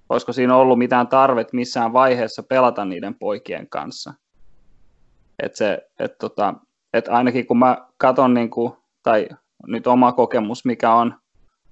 [0.08, 4.14] olisiko siinä ollut mitään tarvet missään vaiheessa pelata niiden poikien kanssa.
[5.42, 6.54] Et se, et tota,
[6.92, 9.28] et ainakin kun mä katson, niin kuin, tai
[9.66, 11.14] nyt oma kokemus, mikä on,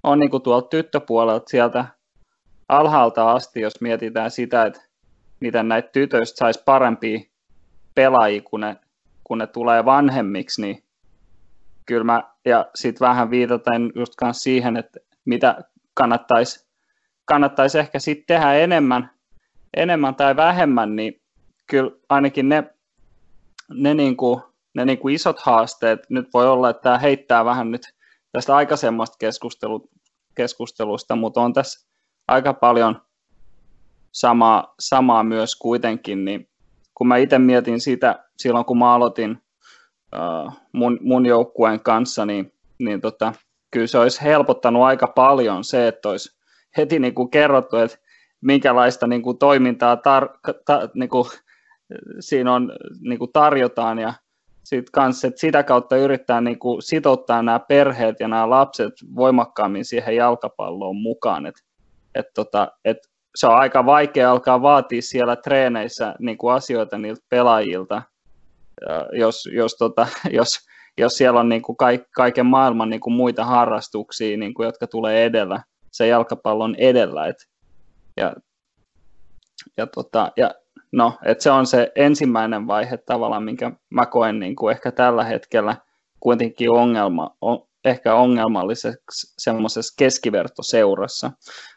[0.03, 1.85] on niin kuin tuolta tyttöpuolelta sieltä
[2.69, 4.81] alhaalta asti, jos mietitään sitä, että
[5.41, 7.21] miten näitä tytöistä saisi parempia
[7.95, 8.77] pelaajia, kun ne,
[9.25, 10.85] kun ne tulee vanhemmiksi, niin
[11.87, 15.59] kyllä mä, ja sitten vähän viitaten just siihen, että mitä
[15.95, 16.69] kannattaisi
[17.29, 19.11] kannattaisi ehkä sitten tehdä enemmän,
[19.77, 21.23] enemmän tai vähemmän, niin
[21.67, 22.65] kyllä ainakin ne,
[23.75, 24.43] ne, niinku,
[24.75, 27.83] ne niinku isot haasteet, nyt voi olla, että tämä heittää vähän nyt
[28.33, 29.17] tästä aikaisemmasta
[30.35, 31.89] keskustelusta, mutta on tässä
[32.29, 33.03] aika paljon
[34.13, 36.49] samaa, samaa myös kuitenkin, niin
[36.95, 39.43] kun mä itse mietin sitä silloin, kun mä aloitin
[40.73, 43.33] mun, mun joukkueen kanssa, niin, niin tota,
[43.71, 46.39] kyllä se olisi helpottanut aika paljon se, että olisi
[46.77, 47.99] heti niin kuin kerrottu, että
[48.41, 51.25] minkälaista niin kuin toimintaa tar- ta- niin kuin
[52.21, 54.15] siinä on, niin kuin tarjotaan ja
[54.65, 59.85] sit kans, että sitä kautta yrittää niin kuin sitouttaa nämä perheet ja nämä lapset voimakkaammin
[59.85, 61.47] siihen jalkapalloon mukaan.
[61.47, 61.55] Et,
[62.15, 62.97] et tota, et
[63.35, 68.03] se on aika vaikea alkaa vaatia siellä treeneissä niin kuin asioita niiltä pelaajilta,
[69.13, 70.59] jos, jos, tota, jos,
[70.99, 71.77] jos siellä on niin kuin
[72.15, 75.63] kaiken maailman niin kuin muita harrastuksia, niin kuin, jotka tulee edellä,
[75.93, 77.27] se jalkapallon edellä.
[77.27, 77.37] Et,
[78.17, 78.33] ja,
[79.77, 80.55] ja, tota, ja
[80.93, 85.25] no, että se on se ensimmäinen vaihe tavallaan, minkä mä koen niin kuin ehkä tällä
[85.25, 85.77] hetkellä
[86.21, 91.31] kuitenkin ongelma, on, ehkä ongelmalliseksi semmoisessa keskivertoseurassa.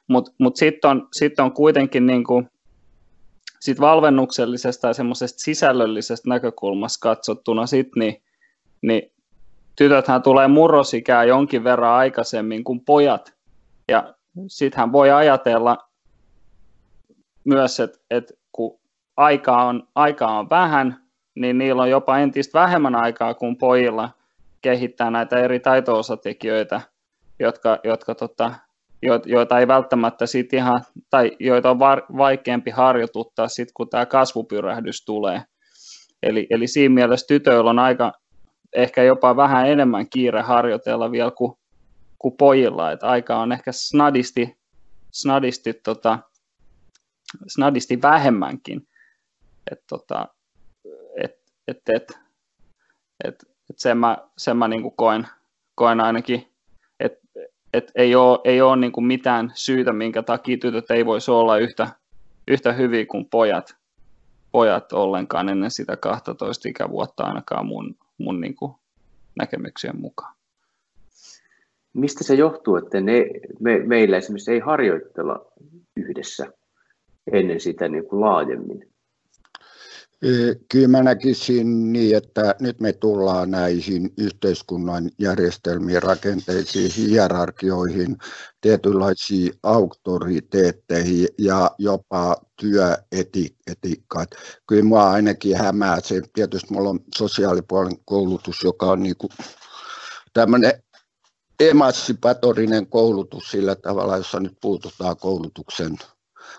[0.07, 2.49] Mutta mut, mut sitten on, sit on kuitenkin niin kuin,
[3.61, 8.23] sit valvennuksellisesta ja semmoisesta sisällöllisestä näkökulmasta katsottuna sit, niin,
[8.81, 9.11] niin
[9.75, 13.33] tytöthän tulee murrosikää jonkin verran aikaisemmin kuin pojat.
[13.87, 14.13] Ja
[14.47, 15.77] sitten hän voi ajatella
[17.43, 18.79] myös, että, että kun
[19.17, 21.03] aikaa on, aikaa on vähän,
[21.35, 24.09] niin niillä on jopa entistä vähemmän aikaa kuin pojilla
[24.61, 26.81] kehittää näitä eri taito-osatekijöitä,
[27.39, 28.51] jotka, jotka tota,
[29.25, 31.79] joita ei välttämättä sit ihan, tai joita on
[32.17, 35.43] vaikeampi harjoituttaa sitten, kun tämä kasvupyrähdys tulee.
[36.23, 38.11] Eli, eli siinä mielessä tytöillä on aika,
[38.73, 41.53] ehkä jopa vähän enemmän kiire harjoitella vielä kuin,
[42.19, 44.57] kuin pojilla, että aika on ehkä snadisti,
[45.11, 46.19] snadisti, tota,
[47.47, 48.87] snadisti vähemmänkin.
[49.71, 50.27] Et, tota,
[51.23, 51.35] et,
[51.67, 52.19] et, et,
[53.23, 53.35] et,
[53.69, 55.27] et sen mä, sen mä niin koen,
[55.75, 56.50] koen ainakin
[57.73, 61.57] et ei ole, ei ole niin kuin mitään syytä, minkä takia tytöt ei voisi olla
[61.57, 61.87] yhtä,
[62.47, 63.75] yhtä hyviä kuin pojat,
[64.51, 68.73] pojat ollenkaan ennen sitä 12 ikävuotta ainakaan mun, mun niin kuin
[69.39, 70.35] näkemyksien mukaan.
[71.93, 73.25] Mistä se johtuu, että ne,
[73.59, 75.45] me, meillä esimerkiksi ei harjoittella
[75.95, 76.47] yhdessä
[77.31, 78.90] ennen sitä niin kuin laajemmin?
[80.71, 88.17] Kyllä mä näkisin niin, että nyt me tullaan näihin yhteiskunnan järjestelmiin, rakenteisiin, hierarkioihin,
[88.61, 94.27] tietynlaisiin auktoriteetteihin ja jopa työetiikkaan.
[94.67, 99.31] Kyllä mua ainakin hämää se, tietysti mulla on sosiaalipuolen koulutus, joka on niin kuin
[100.33, 100.83] tämmöinen
[101.59, 105.97] emansipatorinen koulutus sillä tavalla, jossa nyt puututaan koulutuksen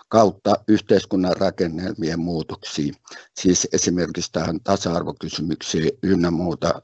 [0.09, 2.95] kautta yhteiskunnan rakennelmien muutoksiin,
[3.39, 6.81] siis esimerkiksi tähän tasa-arvokysymyksiin ynnä muuta.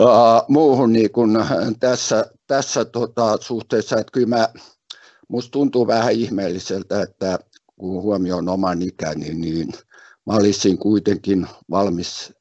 [0.00, 1.44] Uh, muuhun niin kun
[1.80, 4.48] tässä, tässä tota, suhteessa, että kyllä mä,
[5.28, 7.38] musta tuntuu vähän ihmeelliseltä, että
[7.76, 9.72] kun huomioon oman ikäni, niin
[10.26, 12.32] mä olisin kuitenkin valmis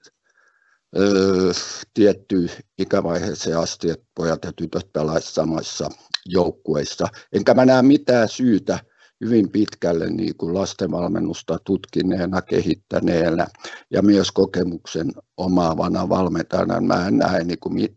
[0.97, 1.51] öö,
[1.93, 5.89] tiettyyn ikävaiheeseen asti, että pojat ja tytöt pelaisivat samassa
[6.25, 7.07] joukkueissa.
[7.33, 8.79] Enkä mä näe mitään syytä,
[9.23, 13.47] hyvin pitkälle niin kuin lastenvalmennusta tutkineena, kehittäneenä
[13.91, 16.81] ja myös kokemuksen omaavana valmentajana.
[16.81, 17.93] Mä en näe niin kuin mit,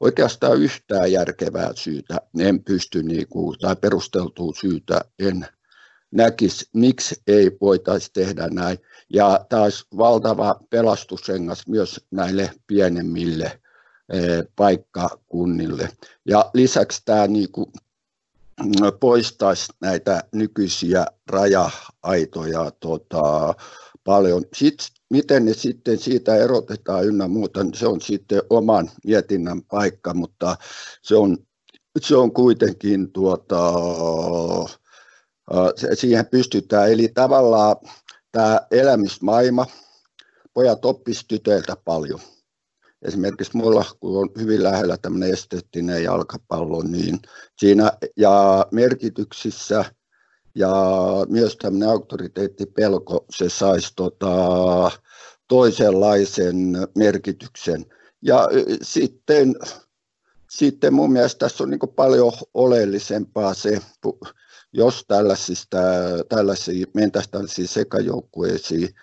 [0.00, 5.46] oikeastaan yhtään järkevää syytä, en pysty niin kuin, tai perusteltua syytä en
[6.10, 8.78] näkisi, miksi ei voitaisi tehdä näin.
[9.12, 13.60] Ja taas valtava pelastusrengas myös näille pienemmille
[14.12, 15.88] eh, paikkakunnille.
[16.28, 17.66] Ja lisäksi tämä niin kuin
[19.00, 23.54] poistaisi näitä nykyisiä raja-aitoja tota,
[24.04, 24.44] paljon.
[24.54, 30.14] Sitten, miten ne sitten siitä erotetaan ynnä muuta, niin se on sitten oman mietinnän paikka,
[30.14, 30.56] mutta
[31.02, 31.38] se on,
[32.00, 33.72] se on kuitenkin tuota,
[35.94, 36.92] siihen pystytään.
[36.92, 37.76] Eli tavallaan
[38.32, 39.66] tämä elämysmaailma,
[40.54, 42.20] pojat oppisivat tytöiltä paljon
[43.02, 47.18] esimerkiksi mulla, kun on hyvin lähellä tämmöinen esteettinen jalkapallo, niin
[47.58, 49.84] siinä ja merkityksissä
[50.54, 50.72] ja
[51.28, 54.90] myös tämmöinen auktoriteettipelko, se saisi tota,
[55.48, 56.56] toisenlaisen
[56.94, 57.86] merkityksen.
[58.22, 58.48] Ja
[58.82, 59.54] sitten,
[60.50, 63.80] sitten mun mielestä tässä on niin paljon oleellisempaa se,
[64.72, 65.78] jos tällaisista,
[66.28, 68.94] tällaisia mentäisiin tällaisiin sekajoukkueisiin,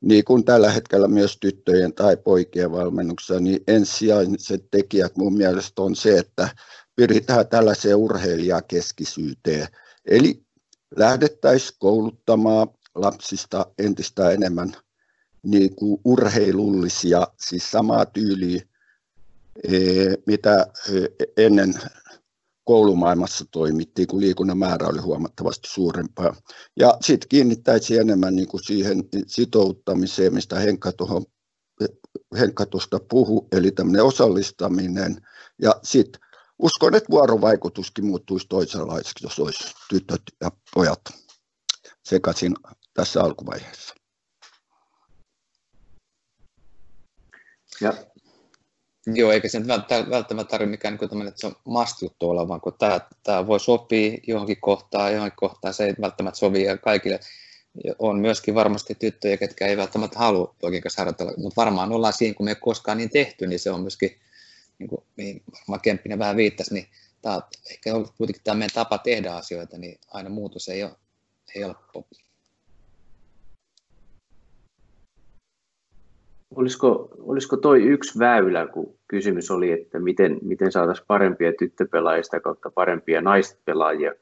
[0.00, 5.96] niin kuin tällä hetkellä myös tyttöjen tai poikien valmennuksessa, niin ensisijaiset tekijät mun mielestä on
[5.96, 6.48] se, että
[6.96, 9.66] pyritään tällaiseen urheilijakeskisyyteen.
[10.04, 10.42] Eli
[10.96, 14.72] lähdettäisiin kouluttamaan lapsista entistä enemmän
[15.42, 18.62] niin kuin urheilullisia, siis samaa tyyliä,
[19.64, 21.74] eh, mitä eh, ennen
[22.68, 26.34] koulumaailmassa toimittiin, kun liikunnan määrä oli huomattavasti suurempaa.
[26.76, 31.24] Ja sitten kiinnittäisi enemmän niin kuin siihen sitouttamiseen, mistä Henkka, tuohon,
[32.38, 35.26] Henkka tuosta puhui, eli tämmöinen osallistaminen.
[35.62, 36.20] Ja sitten
[36.58, 41.00] uskon, että vuorovaikutuskin muuttuisi toisenlaiseksi, jos olisi tytöt ja pojat
[42.04, 42.54] sekaisin
[42.94, 43.94] tässä alkuvaiheessa.
[47.80, 47.92] Ja
[49.14, 49.66] Joo, eikä se
[50.10, 53.60] välttämättä tarvitse mikään niin tämmöinen, että se on must-juttu olla, vaan kun tämä, tämä voi
[53.60, 57.20] sopia johonkin kohtaan, johonkin kohtaan se ei välttämättä sovi ja kaikille
[57.98, 62.34] on myöskin varmasti tyttöjä, ketkä ei välttämättä halua poikien kanssa harjoitella, mutta varmaan ollaan siinä,
[62.34, 64.18] kun me ei koskaan niin tehty, niin se on myöskin,
[64.78, 66.88] niin kuin, mihin varmaan Kemppinen vähän viittasi, niin
[67.22, 70.92] tämä on ehkä kuitenkin tämä meidän tapa tehdä asioita, niin aina muutos ei ole
[71.54, 72.06] helppo.
[76.56, 82.70] Olisiko, olisiko toi yksi väylä, kun kysymys oli, että miten, miten saataisiin parempia tyttöpelaajia kautta
[82.70, 84.12] parempia naispelaajia,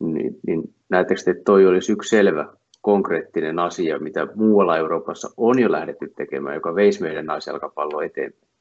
[0.00, 2.46] niin, niin näettekö, että toi olisi yksi selvä
[2.80, 8.52] konkreettinen asia, mitä muualla Euroopassa on jo lähdetty tekemään, joka veisi meidän naisjalkapalloa eteenpäin?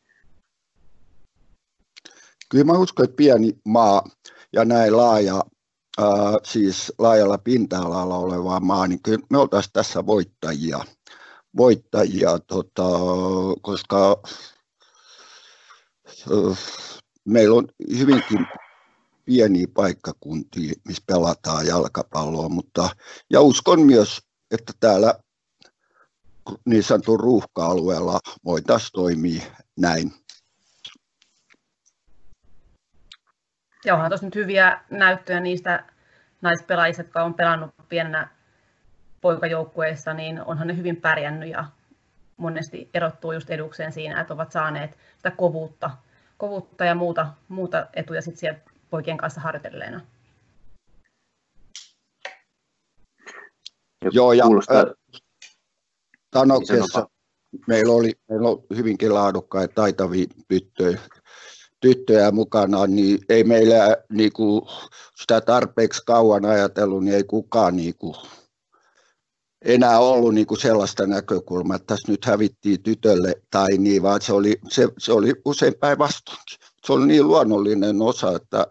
[2.49, 4.03] Kyllä mä uskon, että pieni maa
[4.53, 5.41] ja näin laaja,
[6.01, 6.07] äh,
[6.43, 10.79] siis laajalla pinta-alalla oleva maa, niin kyllä me oltaisiin tässä voittajia,
[11.57, 12.89] voittajia tota,
[13.61, 14.21] koska
[17.25, 18.47] meillä on hyvinkin
[19.25, 22.89] pieniä paikkakuntia, missä pelataan jalkapalloa, mutta
[23.29, 24.21] ja uskon myös,
[24.51, 25.19] että täällä
[26.65, 29.43] niin sanotun ruuhka-alueella voitaisiin toimia
[29.79, 30.13] näin.
[33.85, 35.85] Ja onhan tuossa nyt hyviä näyttöjä niistä
[36.41, 38.40] naispelaajista, jotka on pelannut pienenä
[39.21, 41.65] poikajoukkueessa, niin onhan ne hyvin pärjännyt ja
[42.37, 45.91] monesti erottuu just edukseen siinä, että ovat saaneet sitä kovuutta,
[46.37, 48.59] kovuutta ja muuta, muuta etuja sitten siellä
[48.89, 50.01] poikien kanssa harjoitelleena.
[54.11, 54.45] Joo, ja
[56.31, 57.07] Tanokessa
[57.67, 60.99] meillä oli, meillä oli hyvinkin laadukkaita taitavia tyttöjä,
[61.79, 64.61] tyttöjä mukana, niin ei meillä niin kuin,
[65.15, 68.15] sitä tarpeeksi kauan ajatellut, niin ei kukaan niin kuin,
[69.65, 74.33] enää ollut niin kuin sellaista näkökulmaa, että tässä nyt hävittiin tytölle tai niin, vaan se
[74.33, 76.37] oli, se, se oli usein päinvastoin.
[76.85, 78.67] Se oli niin luonnollinen osa, että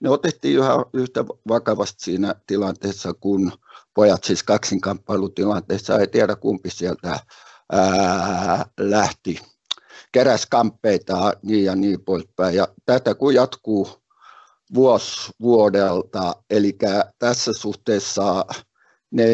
[0.00, 3.52] ne otettiin yhä yhtä vakavasti siinä tilanteessa, kun
[3.94, 7.20] pojat siis kaksinkamppailutilanteessa, ei tiedä kumpi sieltä
[7.72, 9.40] ää, lähti,
[10.12, 12.54] keräs kamppeita niin ja niin poispäin.
[12.54, 13.88] Ja tätä kun jatkuu
[14.74, 16.76] vuosi vuodelta, eli
[17.18, 18.44] tässä suhteessa
[19.14, 19.26] ne,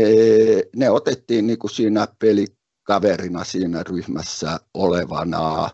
[0.77, 5.71] ne otettiin niin kuin siinä pelikaverina siinä ryhmässä olevana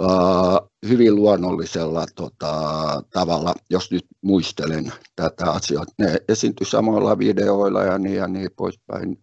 [0.00, 2.52] uh, hyvin luonnollisella tota,
[3.12, 5.84] tavalla, jos nyt muistelen tätä asiaa.
[5.98, 9.18] Ne esiintyi samoilla videoilla ja niin ja niin poispäin.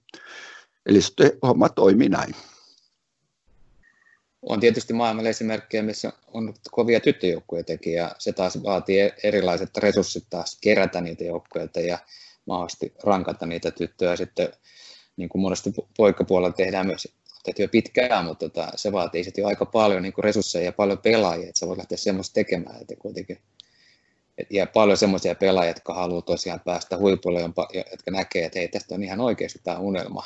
[0.86, 2.36] Eli sitten homma toimi näin.
[4.41, 10.58] On tietysti maailmalla esimerkkejä, missä on kovia tyttöjoukkueita ja se taas vaatii erilaiset resurssit taas
[10.62, 11.99] kerätä niitä joukkueita ja
[12.45, 14.49] mahdollisesti rankata niitä tyttöjä sitten,
[15.17, 17.07] niin kuin monesti poikapuolella tehdään myös
[17.43, 20.71] tehty jo pitkään, mutta tota, se vaatii sitten jo aika paljon niin kuin resursseja ja
[20.71, 22.81] paljon pelaajia, että sä voit lähteä semmoista tekemään.
[22.81, 23.37] Että kuitenkin,
[24.37, 27.41] et, ja paljon semmoisia pelaajia, jotka haluaa tosiaan päästä huipulle,
[27.91, 30.23] jotka näkee, että hei, tästä on ihan oikeasti tämä unelma.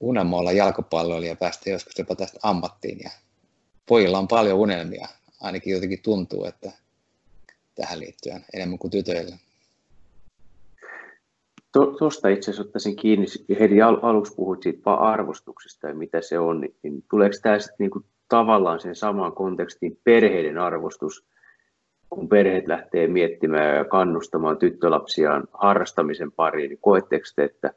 [0.00, 3.00] Unelma olla jalkapalloilija ja päästä joskus jopa tästä ammattiin.
[3.04, 3.10] Ja
[3.86, 5.08] pojilla on paljon unelmia,
[5.40, 6.72] ainakin jotenkin tuntuu, että
[7.74, 9.38] tähän liittyen enemmän kuin tytöillä.
[11.98, 13.26] Tuosta itse asiassa ottaisin kiinni,
[13.60, 17.76] heti al- aluksi puhuit siitä arvostuksesta ja mitä se on, niin, niin tuleeko tämä sitten
[17.78, 21.26] niinku tavallaan sen samaan kontekstiin perheiden arvostus,
[22.10, 27.72] kun perheet lähtee miettimään ja kannustamaan tyttölapsiaan harrastamisen pariin, niin koetteko te, että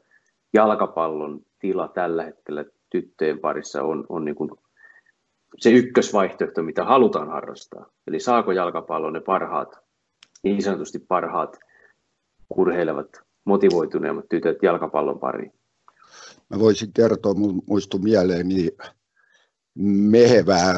[0.52, 4.50] jalkapallon tila tällä hetkellä tyttöjen parissa on, on niin kuin
[5.58, 7.86] se ykkösvaihtoehto, mitä halutaan harrastaa.
[8.06, 9.78] Eli saako jalkapallo ne parhaat,
[10.42, 11.58] niin sanotusti parhaat
[12.56, 13.08] urheilevat
[13.44, 15.52] motivoituneemmat tytöt jalkapallon pariin?
[16.50, 18.68] Mä voisin kertoa, mun muistu mieleeni
[19.78, 20.76] mehevä äh,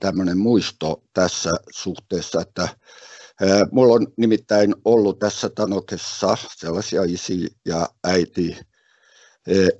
[0.00, 7.88] tämmöinen muisto tässä suhteessa, että äh, Mulla on nimittäin ollut tässä Tanokessa sellaisia isi ja
[8.04, 8.64] äiti, äh,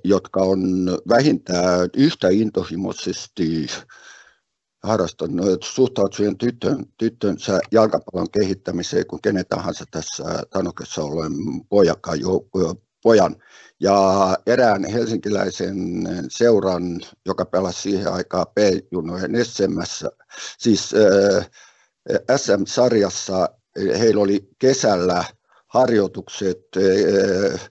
[0.03, 0.59] jotka on
[1.09, 3.67] vähintään yhtä intohimoisesti
[4.83, 11.33] harrastanut suhtautuen tyttön, tyttönsä jalkapallon kehittämiseen kuin kenen tahansa tässä Tanokessa ollen
[11.69, 12.19] pojakan
[13.03, 13.35] pojan.
[13.79, 15.77] Ja erään helsinkiläisen
[16.29, 20.11] seuran, joka pelasi siihen aikaan P-junojen SMssä,
[20.57, 21.49] siis äh,
[22.37, 23.49] SM-sarjassa
[23.99, 25.23] heillä oli kesällä
[25.67, 27.69] harjoitukset äh,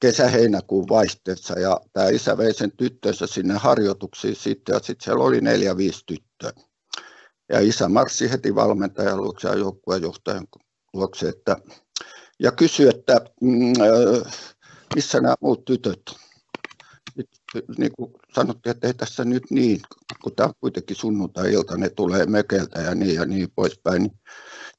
[0.00, 5.40] kesä-heinäkuun vaihteessa ja tämä isä vei sen tyttönsä sinne harjoituksiin sitten ja sitten siellä oli
[5.40, 6.52] neljä, viisi tyttöä.
[7.48, 10.46] Ja isä marssi heti valmentajan luokse ja joukkueenjohtajan
[10.94, 11.56] luokse että,
[12.38, 14.32] ja kysyi, että mm, äh,
[14.94, 16.02] missä nämä muut tytöt
[17.78, 19.80] niin kuin sanottiin, että ei tässä nyt niin,
[20.22, 24.02] kun tämä on kuitenkin sunnuntai-ilta, ne tulee mökeltä ja niin ja niin poispäin.
[24.02, 24.18] Niin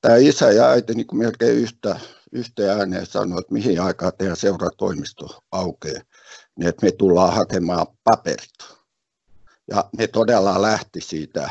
[0.02, 2.00] tämä isä ja äiti niin kuin melkein yhtä,
[2.32, 6.02] yhtä ääneen sanoi, että mihin aikaan teidän seuratoimisto aukeaa,
[6.56, 8.80] niin että me tullaan hakemaan paperit.
[9.68, 11.50] Ja ne todella lähti siitä,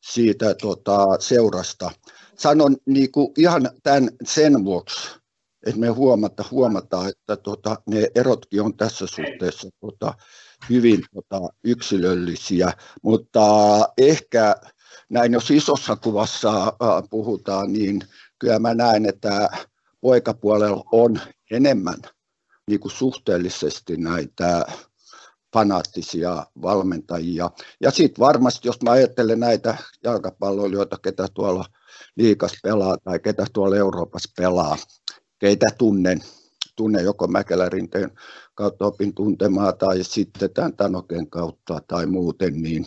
[0.00, 1.90] siitä tota, seurasta.
[2.38, 5.10] Sanon niin kuin ihan tämän sen vuoksi,
[5.66, 10.14] että me huomata, huomataan, että tota, ne erotkin on tässä suhteessa tota,
[10.70, 12.72] hyvin tota, yksilöllisiä,
[13.02, 13.42] mutta
[13.98, 14.56] ehkä
[15.08, 18.00] näin jos isossa kuvassa äh, puhutaan, niin
[18.38, 19.48] kyllä mä näen, että
[20.02, 21.98] poikapuolella on enemmän
[22.66, 24.66] niin kuin suhteellisesti näitä
[25.52, 27.50] fanaattisia valmentajia.
[27.80, 31.64] Ja sitten varmasti, jos mä ajattelen näitä jalkapalloilijoita, ketä tuolla
[32.16, 34.76] liikas pelaa tai ketä tuolla Euroopassa pelaa,
[35.38, 36.20] keitä tunnen,
[36.76, 38.10] tunne joko Mäkelärinteen
[38.54, 42.86] kautta opin tuntemaan tai sitten tämän Tanoken kautta tai muuten, niin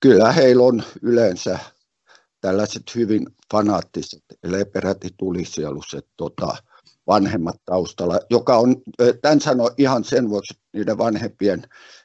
[0.00, 1.58] kyllä heillä on yleensä
[2.40, 6.56] tällaiset hyvin fanaattiset, eli peräti tulisieluset tota,
[7.06, 8.76] vanhemmat taustalla, joka on,
[9.22, 11.62] tämän sano ihan sen vuoksi, että niiden vanhempien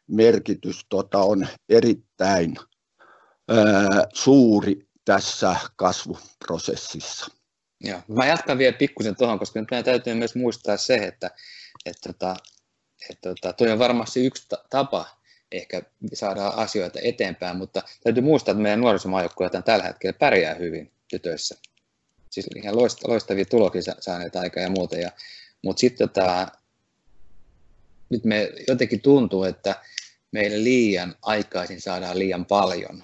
[0.08, 2.56] merkitys tota, on erittäin
[3.50, 7.28] ää, suuri tässä kasvuprosessissa.
[7.82, 8.00] Joo.
[8.08, 11.32] Mä jatkan vielä pikkusen tuohon, koska nyt meidän täytyy myös muistaa se, että,
[11.86, 12.36] että, että,
[13.10, 15.06] että, että toi on varmasti yksi tapa
[15.58, 15.82] ehkä
[16.14, 21.56] saada asioita eteenpäin, mutta täytyy muistaa, että meidän nuorisomaajoukkueet tällä hetkellä pärjää hyvin tytöissä.
[22.30, 22.76] Siis ihan
[23.08, 24.98] loistavia tuloksia saaneet aika ja muuta.
[24.98, 25.12] Ja,
[25.62, 26.48] mutta sitten tota,
[28.10, 29.76] nyt me jotenkin tuntuu, että
[30.32, 33.04] meille liian aikaisin saadaan liian paljon.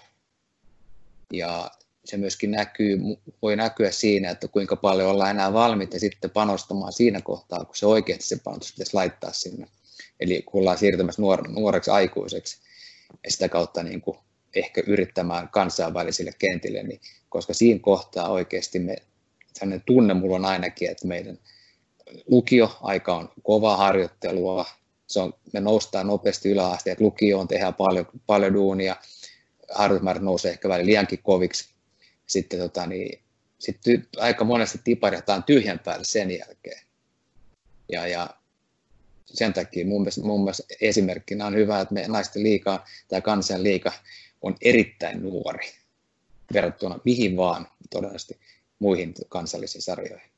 [1.34, 1.72] Ja
[2.06, 3.00] se myöskin näkyy,
[3.42, 7.86] voi näkyä siinä, että kuinka paljon ollaan enää valmiita sitten panostamaan siinä kohtaa, kun se
[7.86, 9.68] oikeasti se panostus pitäisi laittaa sinne.
[10.22, 12.58] Eli kun ollaan siirtymässä nuor- nuoreksi aikuiseksi
[13.24, 14.18] ja sitä kautta niin kuin
[14.56, 18.96] ehkä yrittämään kansainvälisille kentille, niin koska siinä kohtaa oikeasti me,
[19.54, 21.40] sellainen tunne mulla on ainakin, että meidän
[22.28, 24.66] lukioaika on kovaa harjoittelua,
[25.08, 28.96] se on, me noustaan nopeasti yläasteet, lukioon tehdään paljon, paljon duunia,
[29.74, 31.70] harjoitusmäärät nousee ehkä välillä liiankin koviksi,
[32.28, 33.20] sitten tota, niin,
[33.60, 36.82] sitten aika monesti tiparjataan tyhjän päälle sen jälkeen.
[37.92, 38.30] Ja, ja
[39.34, 43.64] sen takia mun mielestä, mun mielestä esimerkkinä on hyvä, että me naisten liikaa tai kansan
[43.64, 43.92] liika
[44.42, 45.72] on erittäin nuori
[46.54, 48.40] verrattuna mihin vaan todennäköisesti
[48.80, 50.32] muihin kansallisiin sarjoihin.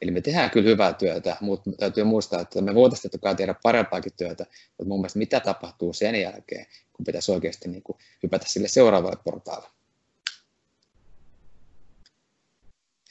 [0.00, 3.54] Eli me tehdään kyllä hyvää työtä, mutta täytyy muistaa, että me voitaisiin totta kai tehdä
[3.62, 8.46] parempaakin työtä, mutta mun mielestä mitä tapahtuu sen jälkeen, kun pitäisi oikeasti niin kuin hypätä
[8.48, 9.68] sille seuraavalle portaalle.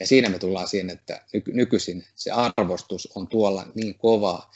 [0.00, 4.50] Ja siinä me tullaan siihen, että nykyisin se arvostus on tuolla niin kova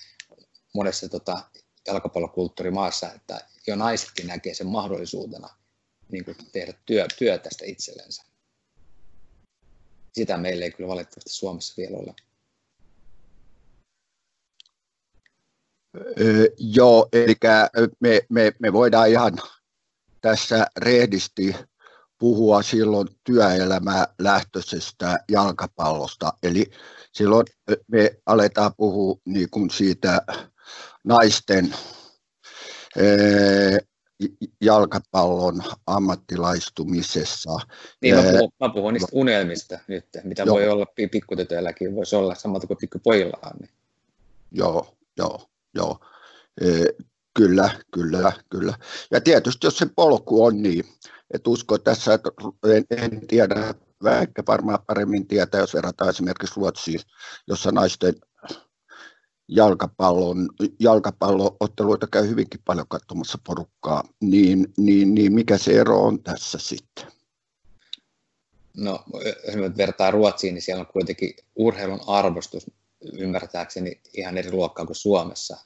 [0.76, 1.42] monessa tota,
[1.86, 5.48] jalkapallokulttuurimaassa, että jo naisetkin näkee sen mahdollisuutena
[6.08, 8.22] niin kuin tehdä työ, työ tästä itsellensä.
[10.12, 12.14] Sitä meillä ei kyllä valitettavasti Suomessa vielä ole.
[16.20, 17.34] Öö, joo, eli
[18.00, 19.38] me, me, me voidaan ihan
[20.20, 21.54] tässä rehdisti
[22.18, 26.32] puhua silloin työelämää lähtöisestä jalkapallosta.
[26.42, 26.70] Eli
[27.12, 27.46] silloin
[27.86, 30.20] me aletaan puhua niin kuin siitä
[31.04, 31.74] naisten
[34.60, 37.58] jalkapallon ammattilaistumisessa.
[38.02, 40.54] Niin, mä puhun, mä puhun niistä unelmista nyt, mitä joo.
[40.54, 43.56] voi olla pikkutytöilläkin, voisi olla samalta kuin pikkupojillaan.
[43.60, 43.70] Niin.
[44.52, 45.40] Joo, joo,
[45.74, 45.98] joo.
[46.60, 46.66] E,
[47.34, 48.74] kyllä, kyllä, kyllä.
[49.10, 50.84] Ja tietysti jos se polku on niin,
[51.34, 52.30] että usko tässä, että
[52.64, 57.00] en, en tiedä, vaikka varmaan paremmin tietää, jos verrataan esimerkiksi Ruotsiin,
[57.46, 58.14] jossa naisten
[59.48, 60.48] jalkapallon,
[60.80, 67.04] jalkapallootteluita käy hyvinkin paljon katsomassa porukkaa, niin, niin, niin mikä se ero on tässä sitten?
[68.76, 69.04] No,
[69.46, 72.70] jos nyt vertaa Ruotsiin, niin siellä on kuitenkin urheilun arvostus
[73.12, 75.56] ymmärtääkseni ihan eri luokkaa kuin Suomessa.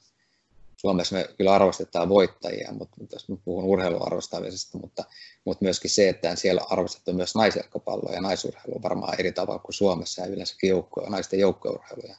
[0.77, 5.03] Suomessa me kyllä arvostetaan voittajia, mutta jos mä puhun urheiluarvostamisesta, mutta,
[5.45, 10.21] mutta myöskin se, että siellä arvostetaan myös naisjalkapalloa ja naisurheilua varmaan eri tavalla kuin Suomessa
[10.21, 12.15] ja yleensä joukko, naisten joukkourheiluja.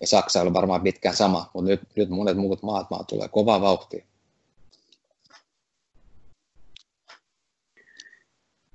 [0.00, 3.60] Ja Saksa on varmaan pitkään sama, mutta nyt, nyt monet muut maat, maat tulee kovaa
[3.60, 4.04] vauhtia.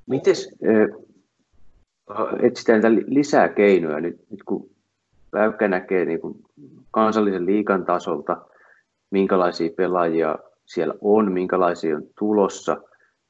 [0.05, 0.49] Mites
[2.41, 4.69] etsitään lisää keinoja nyt, nyt kun
[5.33, 6.43] Väykkä näkee niin kuin
[6.91, 8.37] kansallisen liikan tasolta,
[9.11, 12.71] minkälaisia pelaajia siellä on, minkälaisia on tulossa,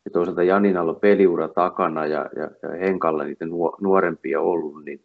[0.06, 3.46] ja toisaalta Janinalla on peliura takana ja, ja, ja Henkalla niitä
[3.82, 5.02] nuorempia ollut, niin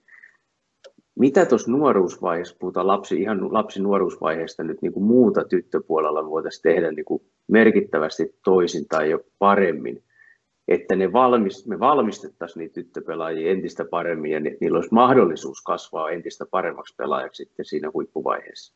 [1.19, 6.93] mitä tuossa nuoruusvaiheessa, puhutaan lapsi, ihan lapsi nuoruusvaiheesta nyt niin kuin muuta tyttöpuolella voitaisiin tehdä
[6.93, 10.03] niin kuin merkittävästi toisin tai jo paremmin,
[10.69, 16.47] että ne valmist, me valmistettaisiin niitä tyttöpelaajia entistä paremmin ja niillä olisi mahdollisuus kasvaa entistä
[16.51, 18.75] paremmaksi pelaajaksi sitten siinä huippuvaiheessa?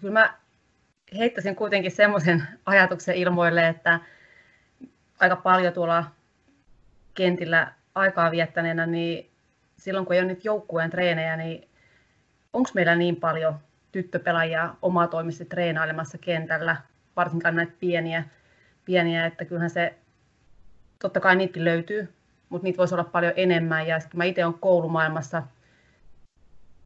[0.00, 0.34] Kyllä mä
[1.18, 4.00] heittäisin kuitenkin semmoisen ajatuksen ilmoille, että
[5.20, 6.04] aika paljon tuolla
[7.14, 9.29] kentillä aikaa viettäneenä, niin
[9.80, 11.68] silloin kun ei ole nyt joukkueen treenejä, niin
[12.52, 13.54] onko meillä niin paljon
[13.92, 16.76] tyttöpelaajia omatoimisesti treenailemassa kentällä,
[17.16, 18.24] varsinkaan näitä pieniä,
[18.84, 19.94] pieniä, että kyllähän se,
[20.98, 22.14] totta kai niitäkin löytyy,
[22.48, 23.86] mutta niitä voisi olla paljon enemmän.
[23.86, 25.42] Ja sitten mä itse olen koulumaailmassa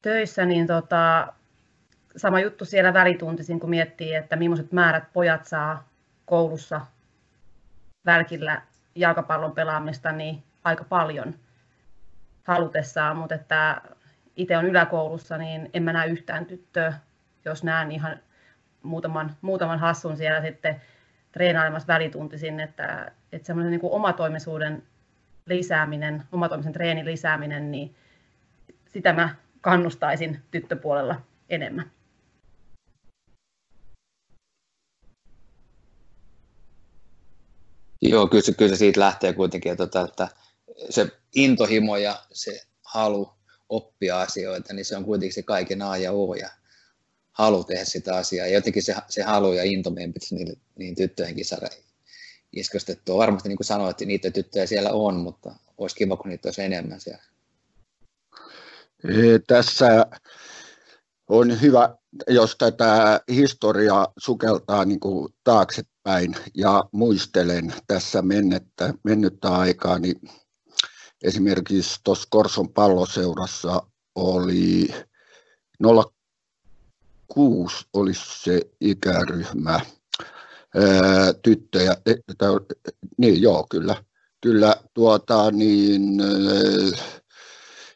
[0.02, 1.32] töissä, niin tota,
[2.16, 5.88] sama juttu siellä välituntisin, kun miettii, että millaiset määrät pojat saa
[6.26, 6.80] koulussa
[8.06, 8.62] välkillä
[8.94, 11.34] jalkapallon pelaamista, niin aika paljon
[12.44, 13.82] halutessaan, mutta että
[14.36, 16.94] itse on yläkoulussa, niin en mä näe yhtään tyttöä,
[17.44, 18.20] jos näen ihan
[18.82, 20.82] muutaman, muutaman hassun siellä sitten
[21.32, 24.82] treenailemassa välituntisin, että, että semmoisen niin omatoimisuuden
[25.46, 27.94] lisääminen, omatoimisen treenin lisääminen, niin
[28.88, 31.90] sitä mä kannustaisin tyttöpuolella enemmän.
[38.02, 40.28] Joo, kyllä se, kyllä se siitä lähtee kuitenkin, että, tota, että
[40.90, 43.30] se intohimo ja se halu
[43.68, 46.50] oppia asioita, niin se on kuitenkin se kaiken A ja O ja
[47.32, 48.46] halu tehdä sitä asiaa.
[48.46, 51.68] Ja jotenkin se, se halu ja into meidän pitäisi niin, niin tyttöjenkin saada
[52.52, 53.18] iskostettua.
[53.18, 56.62] Varmasti niin kuin sanoit, että niitä tyttöjä siellä on, mutta olisi kiva, kun niitä olisi
[56.62, 57.22] enemmän siellä.
[59.46, 60.06] Tässä
[61.28, 61.96] on hyvä,
[62.28, 70.20] jos tätä historiaa sukeltaa niin kuin taaksepäin ja muistelen tässä mennettä, mennyttä aikaa, niin
[71.24, 73.82] esimerkiksi tuossa Korson palloseurassa
[74.14, 74.88] oli
[77.28, 79.80] 06 olisi se ikäryhmä.
[81.42, 82.14] Tyttöjä, e,
[83.18, 84.04] niin joo kyllä,
[84.40, 86.22] kyllä tuota, niin,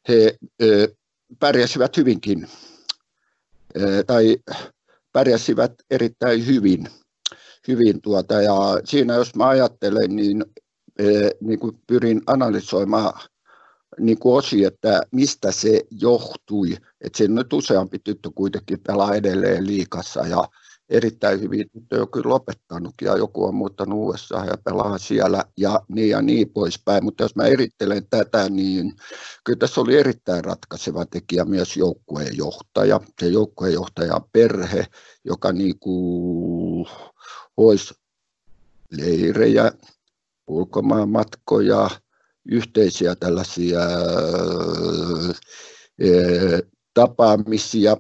[0.09, 0.39] he
[1.39, 2.49] pärjäsivät hyvinkin.
[4.07, 4.37] Tai
[5.13, 6.89] pärjäsivät erittäin hyvin.
[7.69, 10.45] hyvin tuota, ja siinä jos mä ajattelen, niin,
[11.41, 13.21] niin kuin pyrin analysoimaan
[14.01, 16.77] niin kuin osi, että mistä se johtui.
[17.01, 20.49] Että siinä nyt useampi tyttö kuitenkin pelaa edelleen liikassa ja
[20.89, 25.83] erittäin hyvin tyttö on kyllä lopettanut ja joku on muuttanut USA ja pelaa siellä ja
[25.89, 27.05] niin ja niin poispäin.
[27.05, 28.93] Mutta jos mä erittelen tätä, niin
[29.45, 33.01] kyllä tässä oli erittäin ratkaiseva tekijä myös joukkueen johtaja.
[33.21, 34.87] Se joukkueen johtaja perhe,
[35.25, 36.87] joka niin kuin
[37.57, 37.95] olisi
[38.91, 39.73] leirejä,
[40.49, 41.91] ulkomaanmatkoja,
[42.51, 43.81] yhteisiä tällaisia
[46.95, 47.97] tapaamisia,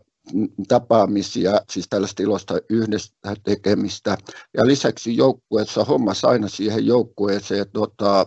[0.68, 3.12] tapaamisia, siis tällaista ilosta yhdessä
[3.44, 4.18] tekemistä.
[4.56, 8.26] Ja lisäksi joukkueessa hommas aina siihen joukkueeseen tota,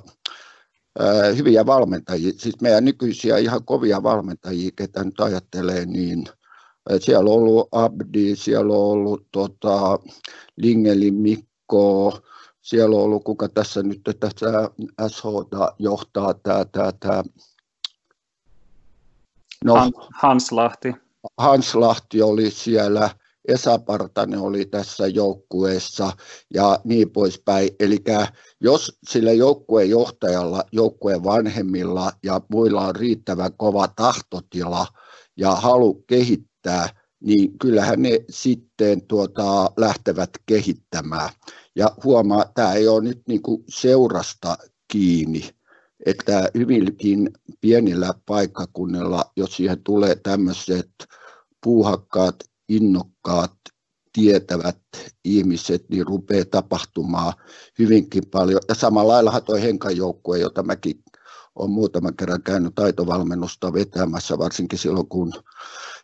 [1.37, 6.25] hyviä valmentajia, siis meidän nykyisiä ihan kovia valmentajia, ketä nyt ajattelee, niin
[6.99, 9.99] siellä on ollut Abdi, siellä on ollut tota,
[10.57, 12.19] Lingeli Mikko,
[12.61, 14.47] siellä on ollut, kuka tässä nyt tässä
[15.07, 15.23] SH
[15.79, 17.23] johtaa, tämä, tämä, tämä
[19.65, 20.93] no, Hans Lahti.
[21.37, 23.09] Hans Lahti oli siellä,
[23.47, 26.11] Esa Partanen oli tässä joukkueessa
[26.53, 27.69] ja niin poispäin.
[27.79, 27.97] Eli
[28.61, 34.87] jos sillä joukkueen johtajalla, joukkueen vanhemmilla ja muilla on riittävän kova tahtotila
[35.37, 36.89] ja halu kehittää,
[37.19, 41.29] niin kyllähän ne sitten tuota, lähtevät kehittämään.
[41.75, 44.57] Ja huomaa, tämä ei ole nyt niin kuin seurasta
[44.87, 45.49] kiinni,
[46.05, 50.91] että hyvinkin pienillä paikkakunnilla, jos siihen tulee tämmöiset
[51.63, 52.35] puuhakkaat,
[52.69, 53.53] innokkaat,
[54.13, 54.79] tietävät
[55.25, 57.33] ihmiset, niin rupeaa tapahtumaan
[57.79, 58.61] hyvinkin paljon.
[58.69, 61.03] Ja samalla lailla tuo Henkan joukkue, jota mäkin
[61.55, 65.33] olen muutaman kerran käynyt taitovalmennusta vetämässä, varsinkin silloin kun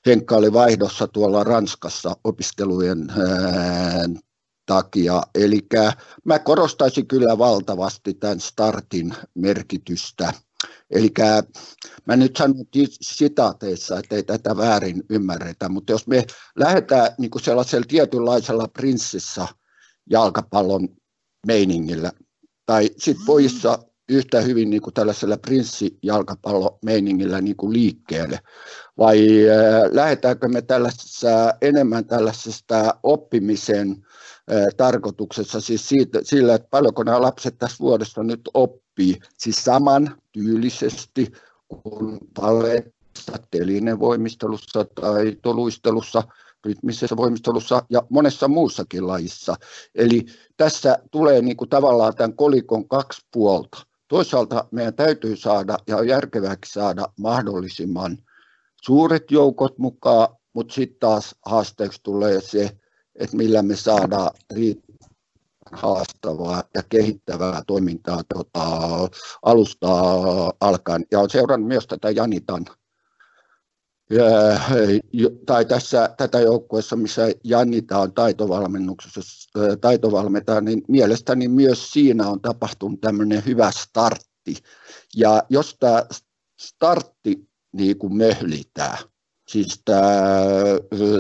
[0.05, 3.07] Henkka oli vaihdossa tuolla Ranskassa opiskelujen
[4.68, 5.22] takia.
[5.36, 5.68] Eli
[6.24, 10.34] mä korostaisin kyllä valtavasti tämän startin merkitystä.
[10.91, 11.13] Eli
[12.05, 12.65] mä nyt sanon
[13.01, 19.47] sitaateissa, että ei tätä väärin ymmärretä, mutta jos me lähdetään niin kuin sellaisella tietynlaisella prinssissä
[20.09, 20.89] jalkapallon
[21.47, 22.11] meiningillä,
[22.65, 28.39] tai sitten pojissa yhtä hyvin niin kuin tällaisella prinssijalkapallomeiningillä niin kuin liikkeelle,
[28.97, 29.28] vai
[29.91, 34.07] lähdetäänkö me tällaisessa, enemmän tällaisesta oppimisen
[34.78, 41.32] tarkoituksessa, siis siitä, sillä, että paljonko nämä lapset tässä vuodessa nyt oppii, siis saman tyylisesti
[41.68, 46.24] kuin paletta, telinevoimistelussa tai toluistelussa,
[46.66, 49.56] rytmisessä voimistelussa ja monessa muussakin lajissa.
[49.95, 50.26] Eli
[50.58, 53.86] tässä tulee niin kuin tavallaan tämän kolikon kaksi puolta.
[54.08, 58.18] Toisaalta meidän täytyy saada ja on järkevääkin saada mahdollisimman
[58.82, 62.78] suuret joukot mukaan, mutta sitten taas haasteeksi tulee se,
[63.18, 64.32] että millä me saadaan
[65.72, 68.61] haastavaa ja kehittävää toimintaa tota,
[69.41, 69.88] alusta
[70.61, 71.05] alkaen.
[71.11, 72.65] Ja olen seurannut myös tätä Janitan
[75.45, 79.22] tai tässä tätä joukkueessa, missä Janita on taitovalmennuksessa,
[79.82, 84.55] taitovalmentaja, niin mielestäni myös siinä on tapahtunut tämmöinen hyvä startti.
[85.15, 86.05] Ja jos tämä
[86.59, 88.97] startti niin kuin möhlitään,
[89.47, 90.22] siis tämä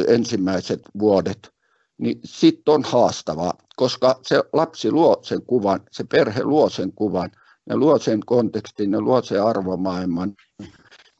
[0.07, 1.56] ensimmäiset vuodet,
[1.97, 7.31] niin sitten on haastavaa, koska se lapsi luo sen kuvan, se perhe luo sen kuvan,
[7.65, 10.33] ne luo sen kontekstin, ne luo sen arvomaailman.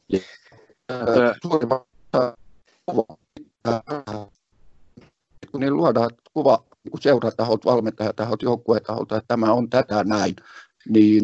[0.10, 0.20] Ja
[5.52, 6.64] kun niin luodaan kuva
[7.00, 10.36] seuratahot, valmentajatahot, joukkuetaholta, että tämä on tätä näin,
[10.90, 11.24] niin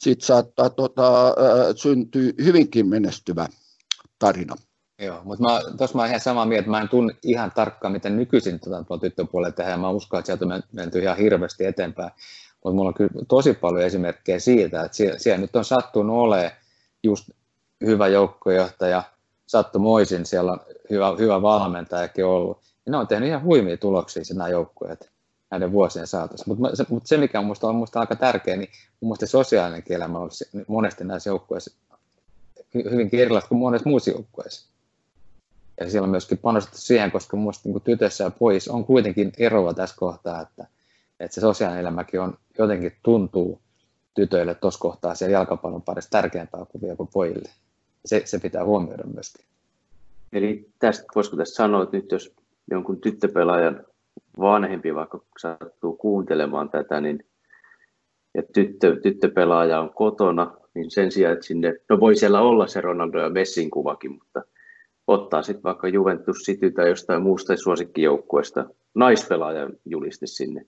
[0.00, 1.34] sitten saattaa tota,
[1.76, 3.48] syntyä hyvinkin menestyvä
[4.18, 4.56] tarina.
[4.98, 8.60] Joo, mutta tuossa mä olen ihan samaa mieltä, mä en tunne ihan tarkkaan, miten nykyisin
[8.60, 12.10] tuota tuolla tyttöpuolella tehdään, mä uskon, että sieltä on menty ihan hirveästi eteenpäin,
[12.64, 16.50] mutta mulla on kyllä tosi paljon esimerkkejä siitä, että siellä, siellä nyt on sattunut olemaan
[17.02, 17.30] just
[17.86, 19.02] hyvä joukkojohtaja,
[19.46, 24.48] sattumoisin siellä on hyvä, hyvä valmentajakin ollut, ja ne on tehnyt ihan huimia tuloksia nämä
[24.48, 25.10] joukkueet
[25.50, 26.44] näiden vuosien saatossa.
[26.48, 28.70] Mutta mut se, mikä minusta on musta aika tärkeä, niin
[29.00, 30.30] mielestä sosiaalinen elämä on
[30.68, 31.74] monesti näissä joukkueissa
[32.74, 34.77] hyvin erilaista kuin monessa muussa joukkueessa.
[35.80, 39.74] Ja siellä on myöskin panostettu siihen, koska minusta niin tytössä ja pojissa on kuitenkin eroa
[39.74, 40.66] tässä kohtaa, että,
[41.20, 43.60] että se sosiaalinen elämäkin on jotenkin tuntuu
[44.14, 47.48] tytöille tuossa kohtaa siellä jalkapallon parissa tärkeämpää vielä kuin pojille.
[48.04, 49.44] Se, se pitää huomioida myöskin.
[50.32, 52.34] Eli tästä, voisiko tässä sanoa, että nyt jos
[52.70, 53.84] jonkun tyttöpelaajan
[54.40, 57.24] vanhempi vaikka sattuu kuuntelemaan tätä, niin
[58.34, 62.80] ja tyttö, tyttöpelaaja on kotona, niin sen sijaan, että sinne, no voi siellä olla se
[62.80, 64.42] Ronaldo ja Messin kuvakin, mutta
[65.08, 70.66] ottaa sitten vaikka Juventus City tai jostain muusta suosikkijoukkueesta naispelaajan juliste sinne.